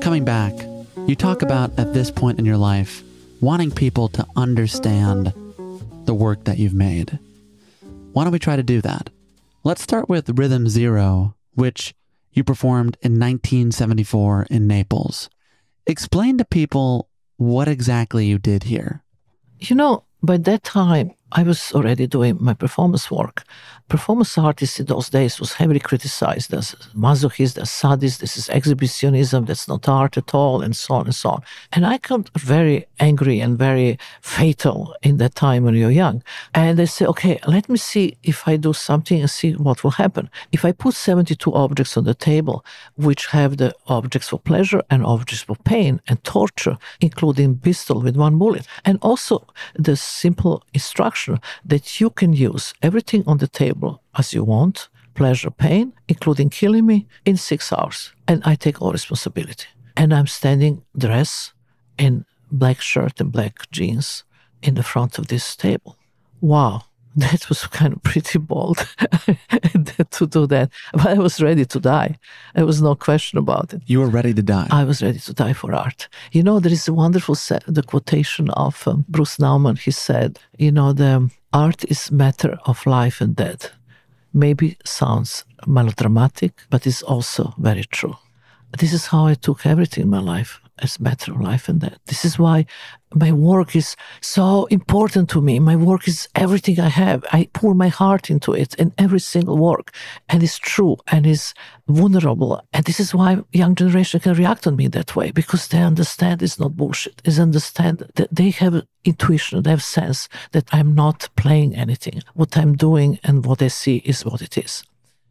[0.00, 0.54] Coming back,
[1.06, 3.02] you talk about at this point in your life
[3.40, 5.32] wanting people to understand
[6.06, 7.18] the work that you've made.
[8.12, 9.10] Why don't we try to do that?
[9.62, 11.94] Let's start with Rhythm Zero, which
[12.32, 15.28] you performed in 1974 in Naples.
[15.86, 19.02] Explain to people what exactly you did here.
[19.58, 23.44] You know, by that time, I was already doing my performance work.
[23.88, 29.46] Performance artists in those days was heavily criticized as masochist, as sadist, this is exhibitionism,
[29.46, 31.42] that's not art at all, and so on and so on.
[31.72, 36.22] And I got very angry and very fatal in that time when you're young.
[36.54, 39.92] And I say, okay, let me see if I do something and see what will
[39.92, 40.30] happen.
[40.52, 42.64] If I put 72 objects on the table,
[42.96, 48.16] which have the objects for pleasure and objects for pain and torture, including pistol with
[48.16, 51.17] one bullet, and also the simple instruction
[51.64, 56.86] that you can use everything on the table as you want, pleasure, pain, including killing
[56.86, 58.12] me, in six hours.
[58.26, 59.66] And I take all responsibility.
[59.96, 61.52] And I'm standing dressed
[61.98, 64.24] in black shirt and black jeans
[64.62, 65.96] in the front of this table.
[66.40, 66.87] Wow
[67.26, 68.78] that was kind of pretty bold
[70.10, 70.70] to do that.
[70.92, 72.16] But I was ready to die.
[72.54, 73.82] There was no question about it.
[73.86, 74.68] You were ready to die.
[74.70, 76.08] I was ready to die for art.
[76.30, 79.78] You know, there is a wonderful set, the quotation of um, Bruce Nauman.
[79.78, 83.72] He said, "You know, the art is matter of life and death."
[84.32, 88.16] Maybe sounds melodramatic, but it's also very true.
[88.78, 91.98] This is how I took everything in my life as matter of life and death.
[92.06, 92.66] This is why
[93.14, 95.58] my work is so important to me.
[95.58, 97.24] My work is everything I have.
[97.32, 99.94] I pour my heart into it in every single work.
[100.28, 101.54] And it's true and it's
[101.86, 102.62] vulnerable.
[102.72, 106.42] And this is why young generation can react on me that way because they understand
[106.42, 107.22] it's not bullshit.
[107.24, 112.22] They understand that they have intuition, they have sense that I'm not playing anything.
[112.34, 114.82] What I'm doing and what I see is what it is.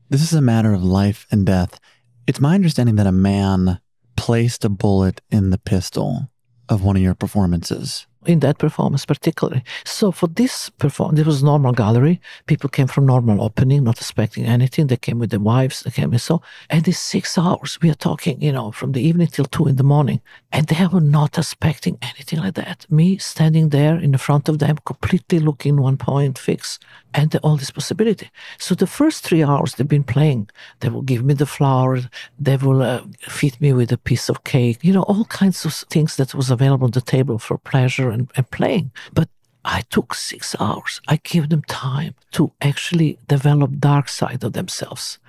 [0.10, 1.80] This is a matter of life and death.
[2.28, 3.80] It's my understanding that a man
[4.18, 6.30] placed a bullet in the pistol
[6.68, 9.64] of one of your performances in that performance particularly.
[9.86, 12.20] So for this performance, it was normal gallery.
[12.46, 14.88] People came from normal opening, not expecting anything.
[14.88, 16.42] They came with their wives, they came with so.
[16.70, 19.78] And these six hours, we are talking, you know, from the evening till two in
[19.78, 20.22] the morning.
[20.52, 22.86] And they were not expecting anything like that.
[22.90, 26.80] Me standing there in the front of them, completely looking one point fix
[27.14, 28.30] and all this possibility.
[28.58, 30.50] So the first three hours they've been playing.
[30.80, 32.08] They will give me the flowers.
[32.40, 34.80] They will uh, feed me with a piece of cake.
[34.82, 38.32] You know, all kinds of things that was available on the table for pleasure and,
[38.36, 38.92] and playing.
[39.14, 39.30] But
[39.64, 41.02] I took six hours.
[41.08, 45.20] I gave them time to actually develop dark side of themselves.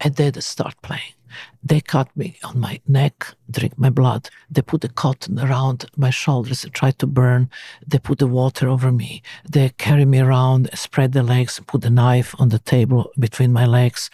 [0.00, 1.14] And then they start playing.
[1.62, 4.30] They cut me on my neck, drink my blood.
[4.50, 7.50] They put the cotton around my shoulders and try to burn.
[7.86, 9.22] They put the water over me.
[9.50, 13.66] They carry me around, spread the legs, put the knife on the table between my
[13.66, 14.10] legs.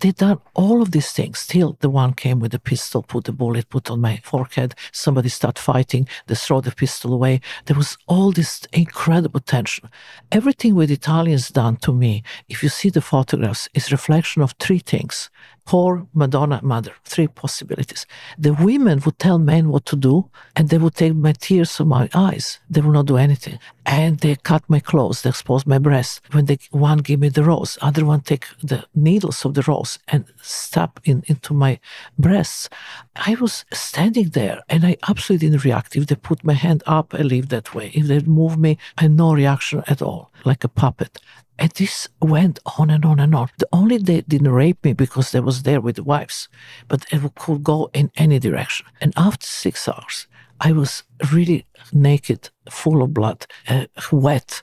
[0.00, 1.38] They done all of these things.
[1.38, 4.74] Still, the one came with a pistol, put the bullet, put on my forehead.
[4.92, 6.08] Somebody start fighting.
[6.26, 7.40] They throw the pistol away.
[7.66, 9.88] There was all this incredible tension.
[10.32, 14.80] Everything with Italians done to me, if you see the photographs, is reflection of three
[14.80, 15.30] things
[15.64, 18.06] poor Madonna mother, three possibilities.
[18.38, 21.88] The women would tell men what to do, and they would take my tears from
[21.88, 22.58] my eyes.
[22.68, 23.58] They would not do anything.
[23.86, 26.20] And they cut my clothes, they expose my breasts.
[26.32, 29.98] When they one give me the rose, other one take the needles of the rose
[30.08, 31.78] and stab in, into my
[32.18, 32.68] breasts.
[33.16, 35.96] I was standing there and I absolutely didn't react.
[35.96, 37.90] If they put my hand up, I leave that way.
[37.94, 41.20] If they move me, I no reaction at all, like a puppet.
[41.58, 43.48] And this went on and on and on.
[43.58, 46.48] The only they didn't rape me because they was there with the wives,
[46.88, 48.86] but it could go in any direction.
[49.00, 50.26] And after six hours,
[50.60, 54.62] I was really naked, full of blood, uh, wet,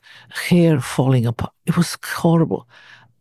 [0.50, 1.54] hair falling apart.
[1.66, 2.68] It was horrible.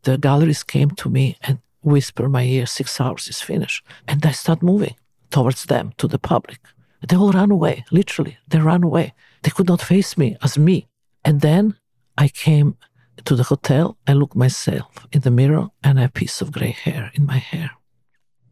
[0.03, 3.85] The galleries came to me and whispered my ear, six hours is finished.
[4.09, 4.97] And I start moving
[5.31, 6.61] towards them, to the public.
[7.07, 8.39] They all ran away, literally.
[8.49, 9.15] They ran away.
[9.43, 10.89] They could not face me as me.
[11.25, 11.77] And then
[12.19, 12.77] I came
[13.25, 16.53] to the hotel, I look myself in the mirror and I have a piece of
[16.53, 17.71] gray hair in my hair.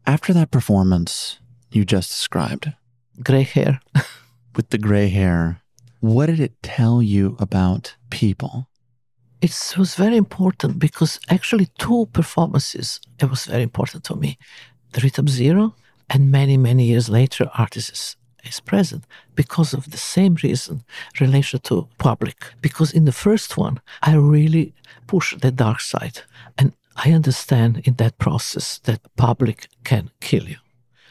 [0.05, 1.39] After that performance
[1.71, 2.73] you just described,
[3.23, 3.79] gray hair.
[4.55, 5.61] with the gray hair,
[5.99, 8.67] what did it tell you about people?
[9.41, 14.37] It was very important because actually, two performances, it was very important to me.
[14.91, 15.75] The Rhythm Zero,
[16.09, 19.03] and many, many years later, Artists is present
[19.35, 20.83] because of the same reason
[21.19, 22.37] relation to public.
[22.61, 24.73] Because in the first one i really
[25.07, 26.21] push the dark side
[26.57, 30.57] and i understand in that process that public can kill you.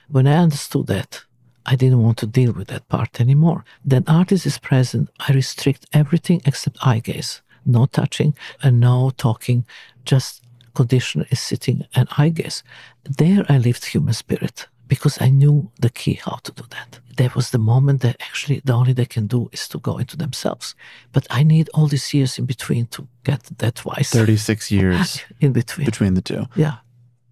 [0.08, 1.24] When i understood that
[1.66, 3.64] i didn't want to deal with that part anymore.
[3.84, 7.42] Then artist is present i restrict everything except eye gaze.
[7.66, 9.66] No touching and no talking
[10.04, 10.42] just
[10.74, 12.62] condition is sitting and eye gaze.
[13.04, 17.00] There i lived human spirit because I knew the key how to do that.
[17.16, 20.16] That was the moment that actually the only they can do is to go into
[20.16, 20.74] themselves.
[21.12, 24.10] But I need all these years in between to get that wise.
[24.10, 25.84] 36 years in between.
[25.84, 26.46] Between the two.
[26.56, 26.76] Yeah.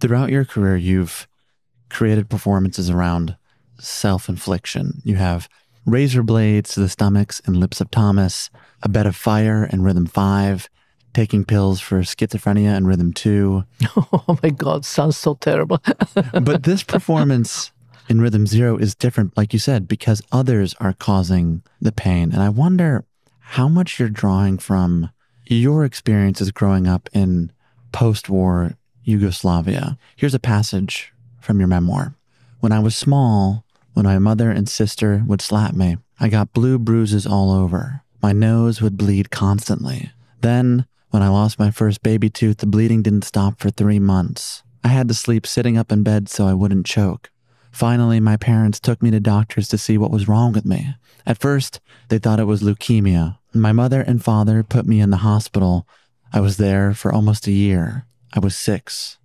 [0.01, 1.27] Throughout your career, you've
[1.89, 3.37] created performances around
[3.79, 5.01] self infliction.
[5.05, 5.49] You have
[5.87, 8.51] razor blades to the stomachs and lips of Thomas,
[8.83, 10.69] a bed of fire in rhythm five,
[11.17, 13.65] taking pills for schizophrenia and rhythm two.
[13.97, 15.81] Oh my God, sounds so terrible.
[16.43, 17.73] but this performance
[18.07, 22.33] in rhythm zero is different, like you said, because others are causing the pain.
[22.33, 23.07] And I wonder
[23.39, 25.11] how much you're drawing from
[25.47, 27.51] your experiences growing up in
[27.93, 29.97] post war Yugoslavia.
[30.17, 32.15] Here's a passage from your memoir.
[32.61, 33.65] When I was small,
[33.95, 38.03] when my mother and sister would slap me, I got blue bruises all over.
[38.21, 40.11] My nose would bleed constantly.
[40.43, 40.87] Then,
[41.17, 44.63] when I lost my first baby tooth, the bleeding didn't stop for three months.
[44.85, 47.31] I had to sleep sitting up in bed so I wouldn't choke.
[47.73, 50.95] Finally, my parents took me to doctors to see what was wrong with me.
[51.25, 53.39] At first, they thought it was leukemia.
[53.55, 55.89] My mother and father put me in the hospital.
[56.35, 58.05] I was there for almost a year.
[58.35, 59.17] I was six.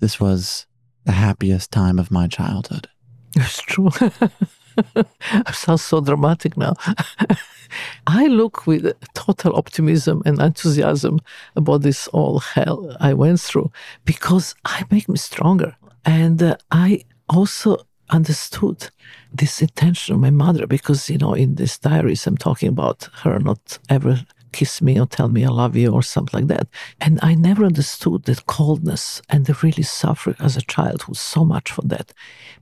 [0.00, 0.66] This was
[1.04, 2.88] the happiest time of my childhood.
[3.36, 3.90] It's true.
[4.96, 6.74] it sounds so dramatic now.
[8.06, 11.20] I look with total optimism and enthusiasm
[11.56, 13.70] about this all hell I went through
[14.04, 15.76] because I make me stronger.
[16.04, 17.78] And uh, I also
[18.10, 18.88] understood
[19.32, 23.38] this intention of my mother because, you know, in these diaries, I'm talking about her
[23.40, 24.24] not ever
[24.56, 26.66] kiss me or tell me I love you or something like that.
[27.04, 31.70] And I never understood that coldness and the really suffering as a childhood so much
[31.70, 32.14] for that.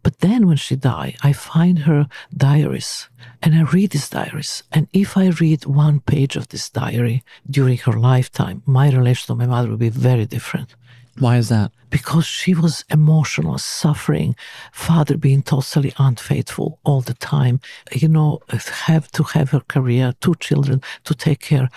[0.03, 3.09] But then when she died, I find her diaries
[3.43, 4.65] and I read these diaries.
[4.73, 9.35] And if I read one page of this diary during her lifetime, my relation to
[9.37, 10.75] my mother will be very different.
[11.19, 11.71] Why is that?
[11.91, 14.35] Because she was emotional, suffering,
[14.73, 17.61] father being totally unfaithful all the time,
[17.93, 18.41] you know,
[18.87, 21.69] have to have her career, two children to take care.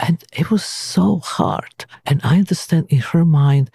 [0.00, 1.84] And it was so hard.
[2.06, 3.70] And I understand in her mind,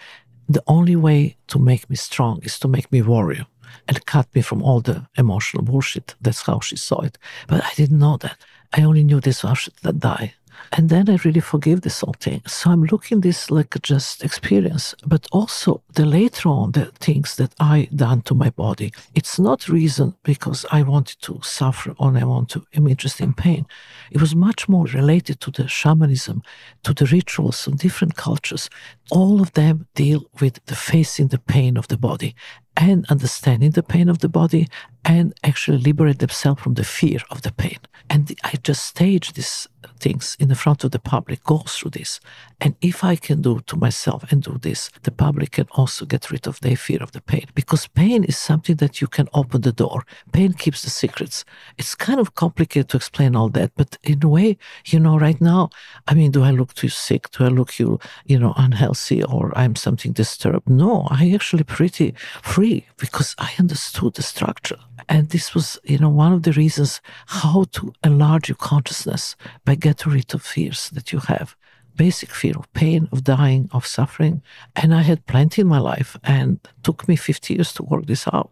[0.50, 3.46] the only way to make me strong is to make me warrior
[3.88, 6.16] and cut me from all the emotional bullshit.
[6.20, 7.18] That's how she saw it.
[7.48, 8.38] But I didn't know that.
[8.74, 10.34] I only knew this was that die.
[10.72, 12.42] And then I really forgive this whole thing.
[12.48, 17.54] So I'm looking this like just experience, but also the later on the things that
[17.60, 18.94] I done to my body.
[19.16, 23.34] It's not reason because I wanted to suffer or I want to am interested in
[23.34, 23.66] pain.
[24.12, 26.44] It was much more related to the shamanism,
[26.84, 28.70] to the rituals of different cultures.
[29.12, 32.36] All of them deal with the facing the pain of the body
[32.78, 34.68] and understanding the pain of the body
[35.06, 37.80] and actually liberate themselves from the fear of the pain.
[38.10, 39.68] And I just stage these
[40.00, 42.20] things in the front of the public, go through this.
[42.60, 46.30] And if I can do to myself and do this, the public can also get
[46.30, 47.46] rid of their fear of the pain.
[47.56, 50.06] Because pain is something that you can open the door.
[50.34, 51.46] Pain keeps the secrets.
[51.78, 55.40] It's kind of complicated to explain all that, but in a way, you know, right
[55.40, 55.70] now,
[56.08, 57.32] I mean, do I look too sick?
[57.32, 60.70] Do I look you, you know, unhealthy or I'm something disturbed?
[60.70, 64.78] No, I actually pretty free because I understood the structure.
[65.10, 69.36] And this was, you know, one of the reasons how to enlarge your consciousness
[69.66, 71.56] by getting rid of fears that you have.
[71.96, 74.42] Basic fear of pain, of dying, of suffering.
[74.76, 78.28] And I had plenty in my life and took me 50 years to work this
[78.32, 78.52] out.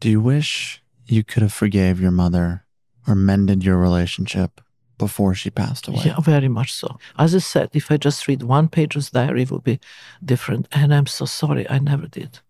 [0.00, 2.64] Do you wish you could have forgave your mother
[3.06, 4.60] or mended your relationship
[4.96, 6.02] before she passed away?
[6.04, 6.98] Yeah, very much so.
[7.18, 9.80] As I said, if I just read one page of diary, it would be
[10.24, 10.68] different.
[10.72, 12.40] And I'm so sorry I never did.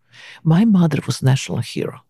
[0.43, 2.01] My mother was national hero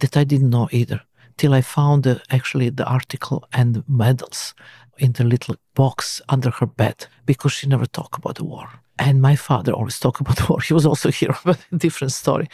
[0.00, 1.00] that I didn't know either
[1.36, 4.54] till I found uh, actually the article and medals
[4.98, 8.68] in the little box under her bed because she never talked about the war.
[8.98, 10.60] And my father always talked about the war.
[10.60, 12.48] He was also a hero, but a different story.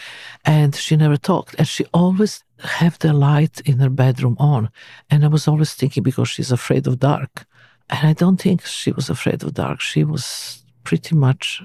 [0.45, 1.55] And she never talked.
[1.59, 4.71] And she always have the light in her bedroom on.
[5.11, 7.47] And I was always thinking because she's afraid of dark.
[7.91, 9.81] And I don't think she was afraid of dark.
[9.81, 11.63] She was pretty much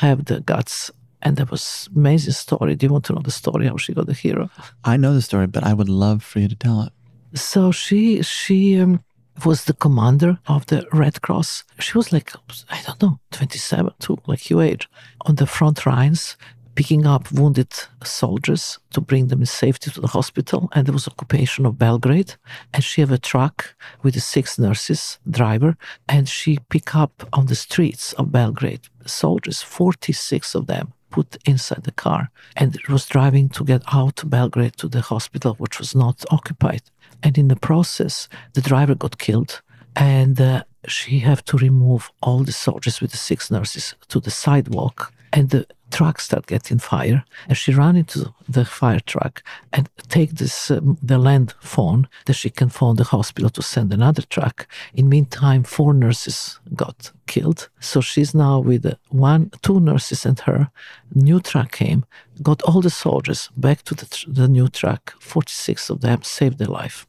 [0.00, 0.90] have the guts
[1.22, 2.74] and that was amazing story.
[2.74, 4.50] Do you want to know the story how she got the hero?
[4.84, 6.92] I know the story, but I would love for you to tell it.
[7.34, 9.04] So she she um,
[9.44, 11.64] was the commander of the Red Cross.
[11.78, 12.32] She was like
[12.70, 14.88] I don't know, twenty seven too, like your age,
[15.22, 16.36] on the front lines,
[16.74, 17.72] picking up wounded
[18.04, 20.68] soldiers to bring them in safety to the hospital.
[20.72, 22.34] And there was occupation of Belgrade,
[22.72, 25.76] and she have a truck with the six nurses, driver,
[26.08, 31.38] and she pick up on the streets of Belgrade soldiers, forty six of them put
[31.46, 32.22] inside the car
[32.60, 36.82] and was driving to get out to Belgrade to the hospital, which was not occupied.
[37.24, 39.62] And in the process, the driver got killed,
[39.94, 44.30] and uh, she had to remove all the soldiers with the six nurses to the
[44.30, 44.98] sidewalk.
[45.32, 50.32] And the truck start getting fire and she ran into the fire truck and take
[50.32, 54.66] this um, the land phone that she can phone the hospital to send another truck
[54.94, 60.70] in meantime four nurses got killed so she's now with one two nurses and her
[61.14, 62.04] new truck came
[62.42, 66.68] got all the soldiers back to the, the new truck 46 of them saved their
[66.68, 67.06] life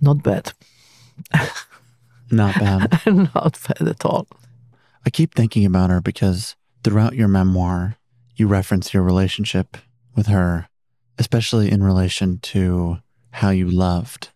[0.00, 0.52] not bad.
[2.30, 3.00] Not bad.
[3.06, 4.26] not bad at all.
[5.06, 7.96] I keep thinking about her because throughout your memoir,
[8.36, 9.78] you reference your relationship
[10.14, 10.68] with her,
[11.18, 12.98] especially in relation to
[13.32, 14.28] how you loved.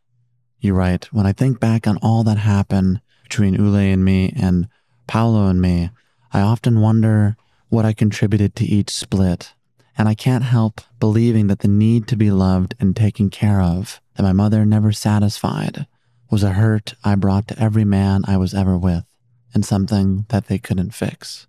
[0.58, 4.68] You write, When I think back on all that happened between Ulay and me and
[5.06, 5.90] Paolo and me,
[6.32, 7.36] I often wonder
[7.68, 9.52] what I contributed to each split.
[9.96, 14.00] And I can't help believing that the need to be loved and taken care of,
[14.14, 15.86] that my mother never satisfied,
[16.30, 19.04] was a hurt I brought to every man I was ever with,
[19.52, 21.46] and something that they couldn't fix.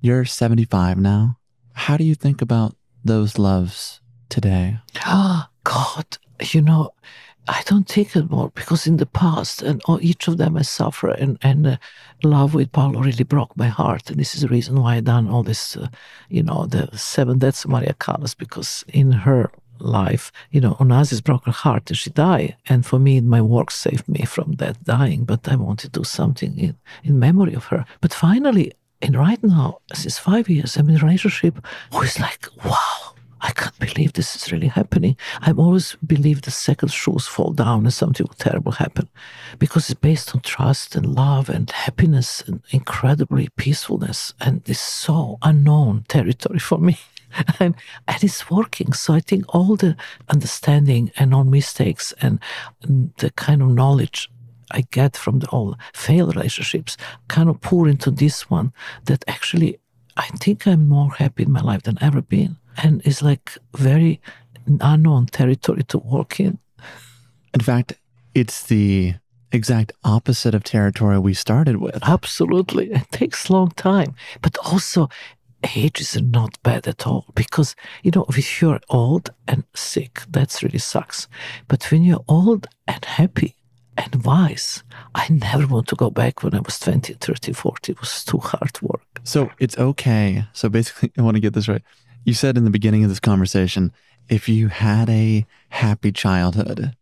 [0.00, 1.38] You're 75 now.
[1.72, 4.78] How do you think about those loves today?
[5.00, 6.18] Ah, God,
[6.52, 6.92] you know,
[7.48, 10.62] I don't think it more because in the past, and oh, each of them I
[10.62, 11.76] suffer, and and uh,
[12.24, 15.28] love with Paolo really broke my heart, and this is the reason why I done
[15.28, 15.88] all this, uh,
[16.28, 21.22] you know, the seven deaths of Maria Callas, because in her life, you know, Onassis
[21.22, 24.82] broke her heart and she died, and for me, my work saved me from that
[24.82, 25.24] dying.
[25.24, 27.84] But I want to do something in in memory of her.
[28.00, 28.72] But finally,
[29.02, 33.52] and right now, since five years, I'm in a relationship who is like, wow I
[33.52, 35.16] can't believe this is really happening.
[35.40, 39.08] I've always believed the second shoes fall down and something terrible happen
[39.58, 44.32] because it's based on trust and love and happiness and incredibly peacefulness.
[44.40, 46.98] And this so unknown territory for me.
[47.60, 47.74] and,
[48.08, 48.92] and it's working.
[48.94, 49.96] So I think all the
[50.28, 52.40] understanding and all mistakes and,
[52.82, 54.30] and the kind of knowledge
[54.70, 56.96] I get from the all failed relationships
[57.28, 58.72] kind of pour into this one
[59.04, 59.78] that actually
[60.16, 64.20] I think I'm more happy in my life than ever been and it's like very
[64.80, 66.58] unknown territory to walk in.
[67.54, 67.94] In fact,
[68.34, 69.14] it's the
[69.52, 71.98] exact opposite of territory we started with.
[72.02, 72.92] Absolutely.
[72.92, 74.14] It takes a long time.
[74.42, 75.08] But also,
[75.74, 80.62] age is not bad at all because, you know, if you're old and sick, that's
[80.62, 81.28] really sucks.
[81.68, 83.56] But when you're old and happy
[83.96, 84.82] and wise,
[85.14, 87.92] I never want to go back when I was 20, 30, 40.
[87.92, 89.20] It was too hard work.
[89.24, 90.44] So it's okay.
[90.52, 91.82] So basically, I want to get this right.
[92.24, 93.92] You said in the beginning of this conversation,
[94.28, 96.96] if you had a happy childhood,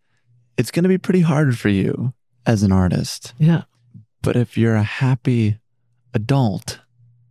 [0.56, 2.12] it's going to be pretty hard for you
[2.46, 3.32] as an artist.
[3.38, 3.62] Yeah.
[4.22, 5.58] But if you're a happy
[6.12, 6.80] adult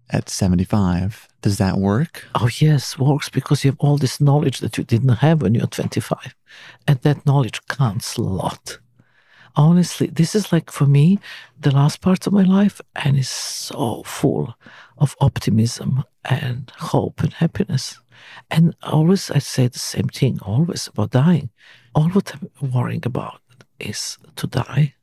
[0.09, 2.25] at 75, does that work?
[2.35, 5.67] Oh, yes, works because you have all this knowledge that you didn't have when you're
[5.67, 6.35] 25.
[6.87, 8.79] And that knowledge counts a lot.
[9.55, 11.19] Honestly, this is like for me
[11.59, 14.55] the last part of my life and is so full
[14.97, 17.99] of optimism and hope and happiness.
[18.49, 21.49] And always I say the same thing, always about dying.
[21.93, 23.41] All what I'm worrying about
[23.79, 24.95] is to die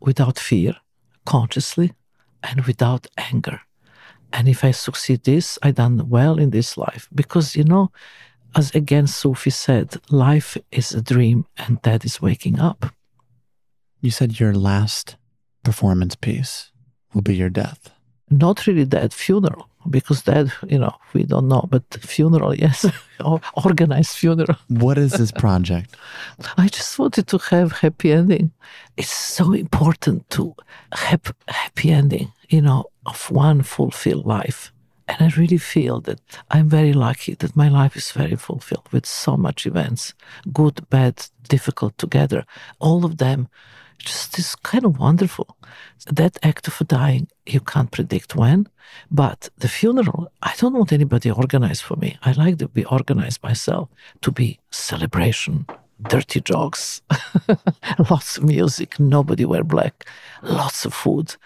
[0.00, 0.76] without fear,
[1.24, 1.92] consciously,
[2.42, 3.60] and without anger.
[4.32, 7.08] And if I succeed this, I done well in this life.
[7.14, 7.90] Because you know,
[8.54, 12.92] as again Sufi said, life is a dream and death is waking up.
[14.00, 15.16] You said your last
[15.62, 16.70] performance piece
[17.12, 17.90] will be your death.
[18.30, 22.86] Not really death, funeral because that you know we don't know but funeral yes.
[23.64, 24.56] Organized funeral.
[24.68, 25.96] What is this project?
[26.56, 28.52] I just wanted to have happy ending.
[28.96, 30.54] It's so important to
[30.92, 34.72] have happy ending you know of one fulfilled life.
[35.08, 36.20] And i really feel that
[36.52, 40.14] i'm very lucky that my life is very fulfilled with so much events
[40.52, 42.46] good bad difficult together.
[42.78, 43.48] All of them
[44.04, 45.56] just is kind of wonderful.
[46.06, 48.68] That act of dying, you can't predict when,
[49.10, 52.18] but the funeral, I don't want anybody organized for me.
[52.22, 53.88] I like to be organized myself,
[54.22, 55.66] to be celebration,
[56.08, 57.02] dirty jokes,
[58.10, 60.06] lots of music, nobody wear black,
[60.42, 61.36] lots of food,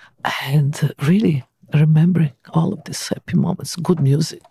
[0.48, 4.42] and really remembering all of these happy moments, good music.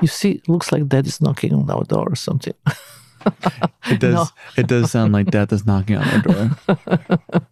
[0.00, 2.54] You see, looks like dad is knocking on our door or something.
[3.86, 4.14] it does.
[4.14, 4.26] No.
[4.56, 6.50] it does sound like death is knocking on our door.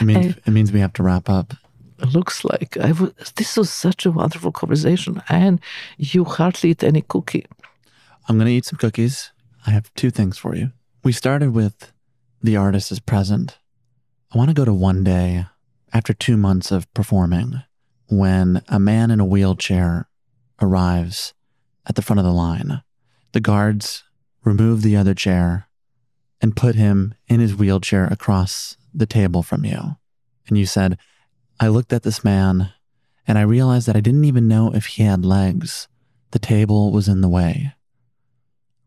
[0.00, 1.54] it means it means we have to wrap up.
[1.98, 5.60] It looks like I w- this was such a wonderful conversation, and
[5.96, 7.46] you hardly eat any cookie.
[8.28, 9.30] I'm going to eat some cookies.
[9.66, 10.72] I have two things for you.
[11.04, 11.92] We started with
[12.42, 13.58] the artist is present.
[14.32, 15.46] I want to go to one day
[15.92, 17.62] after two months of performing
[18.08, 20.08] when a man in a wheelchair
[20.60, 21.34] arrives
[21.86, 22.82] at the front of the line.
[23.32, 24.04] The guards
[24.46, 25.68] remove the other chair,
[26.40, 29.96] and put him in his wheelchair across the table from you.
[30.48, 30.96] And you said,
[31.58, 32.72] I looked at this man
[33.26, 35.88] and I realized that I didn't even know if he had legs.
[36.30, 37.74] The table was in the way.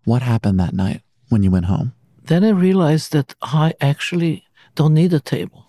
[0.05, 1.93] What happened that night when you went home?
[2.23, 4.45] Then I realized that I actually
[4.75, 5.65] don't need a table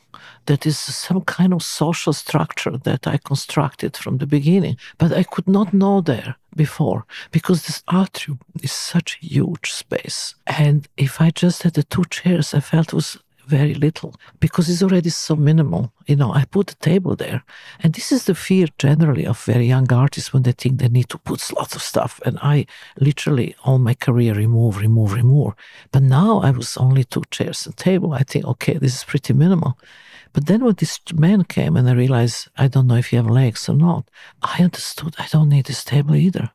[0.47, 5.23] that is some kind of social structure that I constructed from the beginning, but I
[5.23, 10.35] could not know there before because this atrium is such a huge space.
[10.47, 13.19] And if I just had the two chairs, I felt it was
[13.51, 15.93] very little because it's already so minimal.
[16.07, 17.43] You know, I put a table there.
[17.81, 21.09] And this is the fear generally of very young artists when they think they need
[21.11, 22.21] to put lots of stuff.
[22.25, 22.67] And I
[22.99, 25.53] literally all my career remove, remove, remove.
[25.93, 28.13] But now I was only two chairs and table.
[28.13, 29.79] I think, okay, this is pretty minimal.
[30.33, 33.29] But then when this man came and I realized, I don't know if you have
[33.29, 34.09] legs or not,
[34.43, 36.51] I understood I don't need this table either.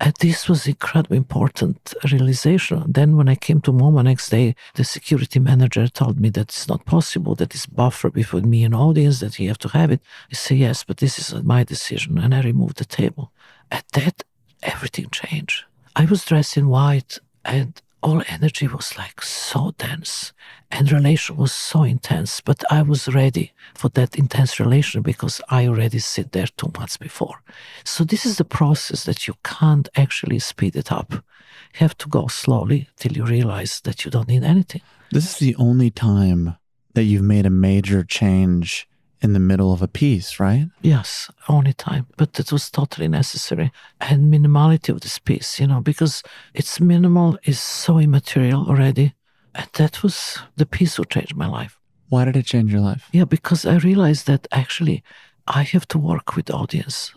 [0.00, 2.84] And this was incredibly important realization.
[2.86, 6.68] Then when I came to MoMA next day, the security manager told me that it's
[6.68, 10.00] not possible, that this buffer between me and audience, that you have to have it.
[10.30, 12.16] I say, yes, but this is my decision.
[12.18, 13.32] And I removed the table.
[13.72, 14.22] At that,
[14.62, 15.64] everything changed.
[15.96, 20.32] I was dressed in white and all energy was like so dense
[20.70, 25.66] and relation was so intense but i was ready for that intense relation because i
[25.66, 27.42] already sit there two months before.
[27.84, 31.12] So this is the process that you can't actually speed it up.
[31.12, 31.20] You
[31.86, 34.82] have to go slowly till you realize that you don't need anything.
[35.10, 36.56] This is the only time
[36.94, 38.88] that you've made a major change
[39.20, 40.68] in the middle of a piece, right?
[40.80, 42.06] Yes, only time.
[42.16, 43.72] But it was totally necessary.
[44.00, 46.22] And minimality of this piece, you know, because
[46.54, 49.14] it's minimal is so immaterial already.
[49.54, 51.78] And that was the piece who changed my life.
[52.10, 53.08] Why did it change your life?
[53.12, 55.02] Yeah, because I realized that actually
[55.46, 57.12] I have to work with audience.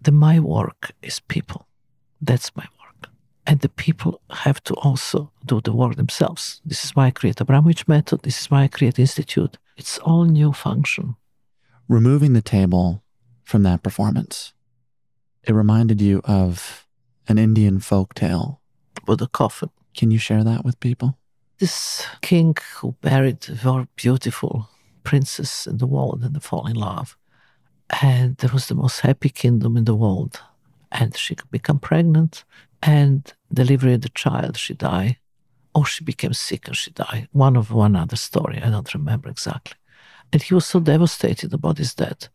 [0.00, 1.66] The my work is people.
[2.20, 3.10] That's my work.
[3.46, 6.60] And the people have to also do the work themselves.
[6.64, 8.22] This is why I create Abramović method.
[8.22, 9.58] This is why I create institute.
[9.76, 11.16] It's all new function
[11.88, 13.02] removing the table
[13.44, 14.52] from that performance,
[15.42, 16.86] it reminded you of
[17.28, 18.60] an Indian folk tale.
[19.06, 19.70] With a coffin.
[19.96, 21.16] Can you share that with people?
[21.58, 24.68] This king who buried a very beautiful
[25.04, 27.16] princess in the world and they fall in love.
[28.02, 30.40] And there was the most happy kingdom in the world.
[30.90, 32.44] And she could become pregnant
[32.82, 35.16] and deliver the child, she died.
[35.74, 37.28] Or she became sick and she died.
[37.32, 38.60] One of one other story.
[38.62, 39.76] I don't remember exactly.
[40.32, 42.28] And he was so devastated about his death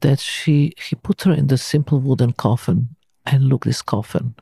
[0.00, 2.96] that she he put her in the simple wooden coffin
[3.26, 4.34] and looked this coffin.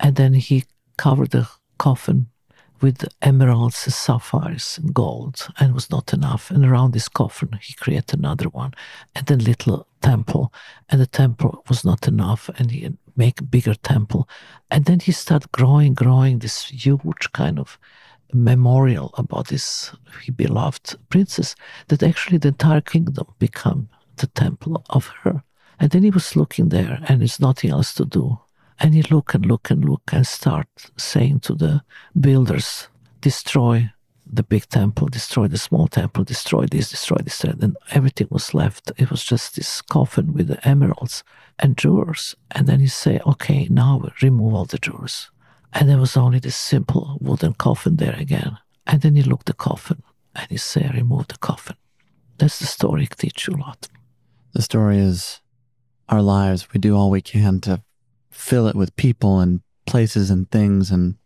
[0.00, 0.64] And then he
[0.96, 2.28] covered the coffin
[2.80, 6.50] with emeralds and sapphires and gold and was not enough.
[6.50, 8.72] And around this coffin he created another one
[9.14, 10.52] and then little temple.
[10.88, 14.28] And the temple was not enough and he make bigger temple.
[14.70, 17.78] And then he started growing, growing this huge kind of
[18.32, 19.92] memorial about this
[20.36, 21.54] beloved princess
[21.88, 25.42] that actually the entire kingdom become the temple of her.
[25.78, 28.38] And then he was looking there and there's nothing else to do.
[28.78, 31.82] And he look and look and look and start saying to the
[32.18, 32.88] builders,
[33.20, 33.90] destroy
[34.30, 37.44] the big temple, destroy the small temple, destroy this, destroy this.
[37.44, 38.90] And then everything was left.
[38.96, 41.22] It was just this coffin with the emeralds
[41.58, 42.34] and jewels.
[42.50, 45.30] And then he say, okay, now remove all the jewels.
[45.78, 48.56] And there was only this simple wooden coffin there again.
[48.86, 50.02] And then he looked the coffin
[50.34, 51.76] and he said, remove the coffin.
[52.38, 53.86] That's the story it teach you a lot.
[54.54, 55.42] The story is
[56.08, 56.72] our lives.
[56.72, 57.82] We do all we can to
[58.30, 61.16] fill it with people and places and things and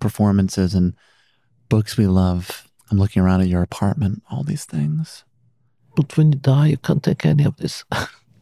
[0.00, 0.96] performances and
[1.68, 2.68] books we love.
[2.90, 5.22] I'm looking around at your apartment, all these things.
[5.94, 7.84] But when you die, you can't take any of this.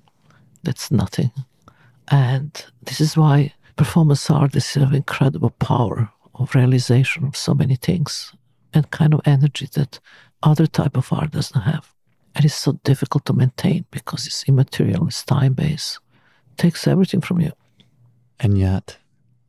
[0.62, 1.30] That's nothing.
[2.10, 7.76] And this is why performance art is an incredible power of realization of so many
[7.76, 8.34] things
[8.74, 10.00] and kind of energy that
[10.42, 11.94] other type of art doesn't have.
[12.34, 16.00] And it's so difficult to maintain because it's immaterial, it's time based,
[16.50, 17.52] it takes everything from you.
[18.40, 18.98] And yet,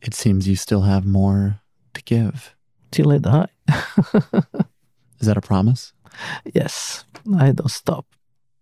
[0.01, 1.59] it seems you still have more
[1.95, 2.55] to give.
[2.91, 3.49] Till I die.
[5.19, 5.93] Is that a promise?
[6.53, 7.03] Yes,
[7.37, 8.05] I don't stop.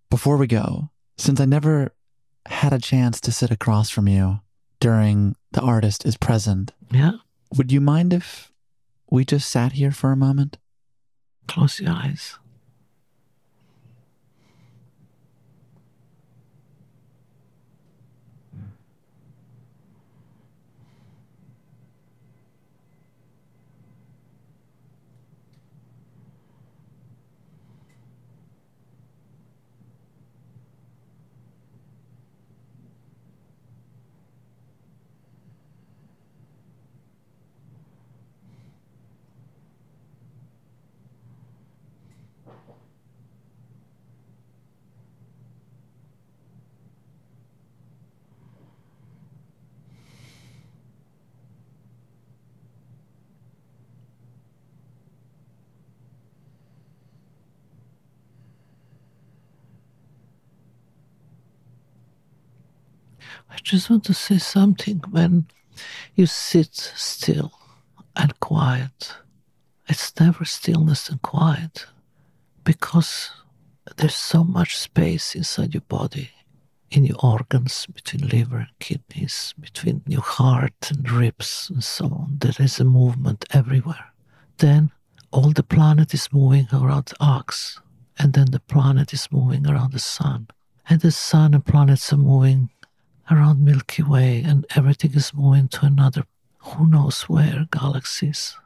[0.09, 1.93] Before we go, since I never
[2.45, 4.39] had a chance to sit across from you
[4.79, 6.73] during the artist is present.
[6.91, 7.13] Yeah.
[7.55, 8.51] Would you mind if
[9.09, 10.57] we just sat here for a moment?
[11.47, 12.37] Close your eyes.
[63.49, 65.47] I just want to say something when
[66.15, 67.51] you sit still
[68.15, 69.15] and quiet.
[69.87, 71.85] It's never stillness and quiet,
[72.63, 73.31] because
[73.95, 76.31] there's so much space inside your body,
[76.91, 82.37] in your organs, between liver and kidneys, between your heart and ribs and so on.
[82.39, 84.13] There is a movement everywhere.
[84.57, 84.91] Then
[85.31, 87.79] all the planet is moving around the ox,
[88.19, 90.47] and then the planet is moving around the sun.
[90.89, 92.69] And the sun and planets are moving
[93.29, 96.23] around Milky Way, and everything is moving to another
[96.59, 98.57] who knows where galaxies.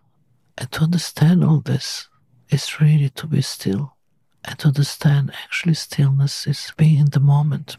[0.57, 2.09] And to understand all this
[2.49, 3.95] is really to be still.
[4.43, 7.77] And to understand actually stillness is being in the moment.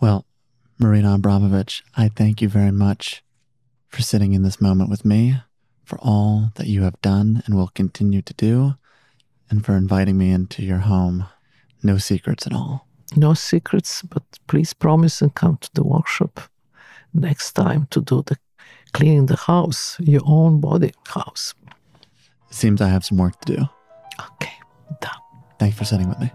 [0.00, 0.24] Well,
[0.78, 3.22] Marina Abramović, I thank you very much
[3.88, 5.38] for sitting in this moment with me,
[5.84, 8.74] for all that you have done and will continue to do,
[9.50, 11.26] and for inviting me into your home.
[11.82, 12.88] No secrets at all.
[13.16, 16.40] No secrets, but please promise and come to the workshop
[17.12, 18.36] next time to do the
[18.92, 21.54] cleaning the house, your own body house.
[22.50, 23.62] Seems I have some work to do.
[24.20, 24.52] Okay,
[25.00, 25.12] done.
[25.58, 26.30] Thanks for sitting with me.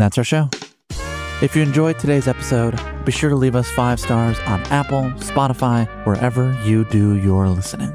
[0.00, 0.48] And that's our show.
[1.42, 5.86] If you enjoyed today's episode, be sure to leave us five stars on Apple, Spotify,
[6.06, 7.92] wherever you do your listening.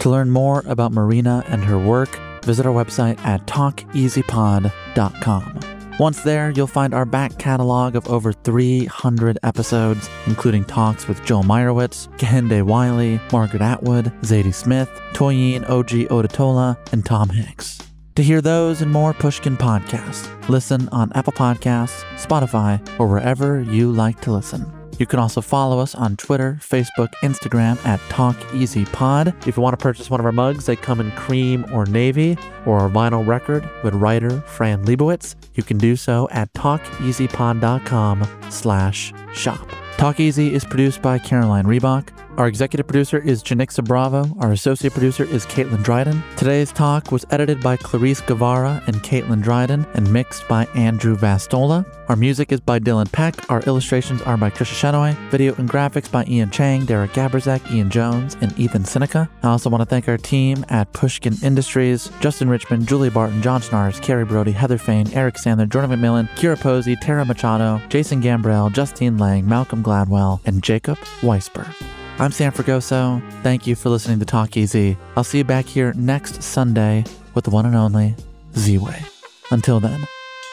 [0.00, 2.10] To learn more about Marina and her work,
[2.44, 5.60] visit our website at talkeasypod.com.
[5.98, 11.44] Once there, you'll find our back catalog of over 300 episodes, including talks with Joel
[11.44, 17.78] Meyerowitz, Kehinde Wiley, Margaret Atwood, Zadie Smith, Toyin Ojih Odutola, and Tom Hanks.
[18.20, 23.90] To hear those and more Pushkin podcasts, listen on Apple Podcasts, Spotify, or wherever you
[23.90, 24.70] like to listen.
[24.98, 29.46] You can also follow us on Twitter, Facebook, Instagram at TalkEasyPod.
[29.46, 32.36] If you want to purchase one of our mugs, they come in cream or navy,
[32.66, 39.14] or our vinyl record with writer Fran Lebowitz, you can do so at TalkEasyPod.com slash
[39.32, 39.66] shop.
[39.96, 42.08] Talk Easy is produced by Caroline Reebok.
[42.38, 44.24] Our executive producer is Janicza Bravo.
[44.38, 46.22] Our associate producer is Caitlin Dryden.
[46.36, 51.84] Today's talk was edited by Clarice Guevara and Caitlin Dryden and mixed by Andrew Vastola.
[52.08, 53.50] Our music is by Dylan Peck.
[53.50, 55.14] Our illustrations are by Trisha Shenoy.
[55.30, 59.28] Video and graphics by Ian Chang, Derek Gabrizek, Ian Jones, and Ethan Seneca.
[59.42, 63.60] I also want to thank our team at Pushkin Industries, Justin Richmond, Julie Barton, John
[63.60, 68.72] Schnaars, Carrie Brody, Heather Fain, Eric Sandler, Jordan McMillan, Kira Posey, Tara Machado, Jason Gambrell,
[68.72, 71.74] Justine Lang, Malcolm Gladwell, and Jacob Weisberg.
[72.18, 73.22] I'm Sam Fragoso.
[73.42, 74.96] Thank you for listening to Talk Easy.
[75.16, 77.04] I'll see you back here next Sunday
[77.34, 78.14] with the one and only
[78.56, 79.02] Z Way.
[79.50, 80.06] Until then,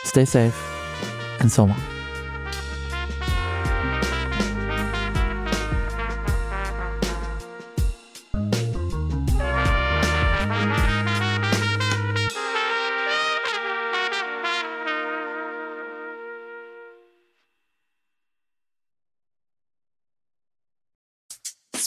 [0.03, 0.57] stay safe
[1.39, 1.96] and so long.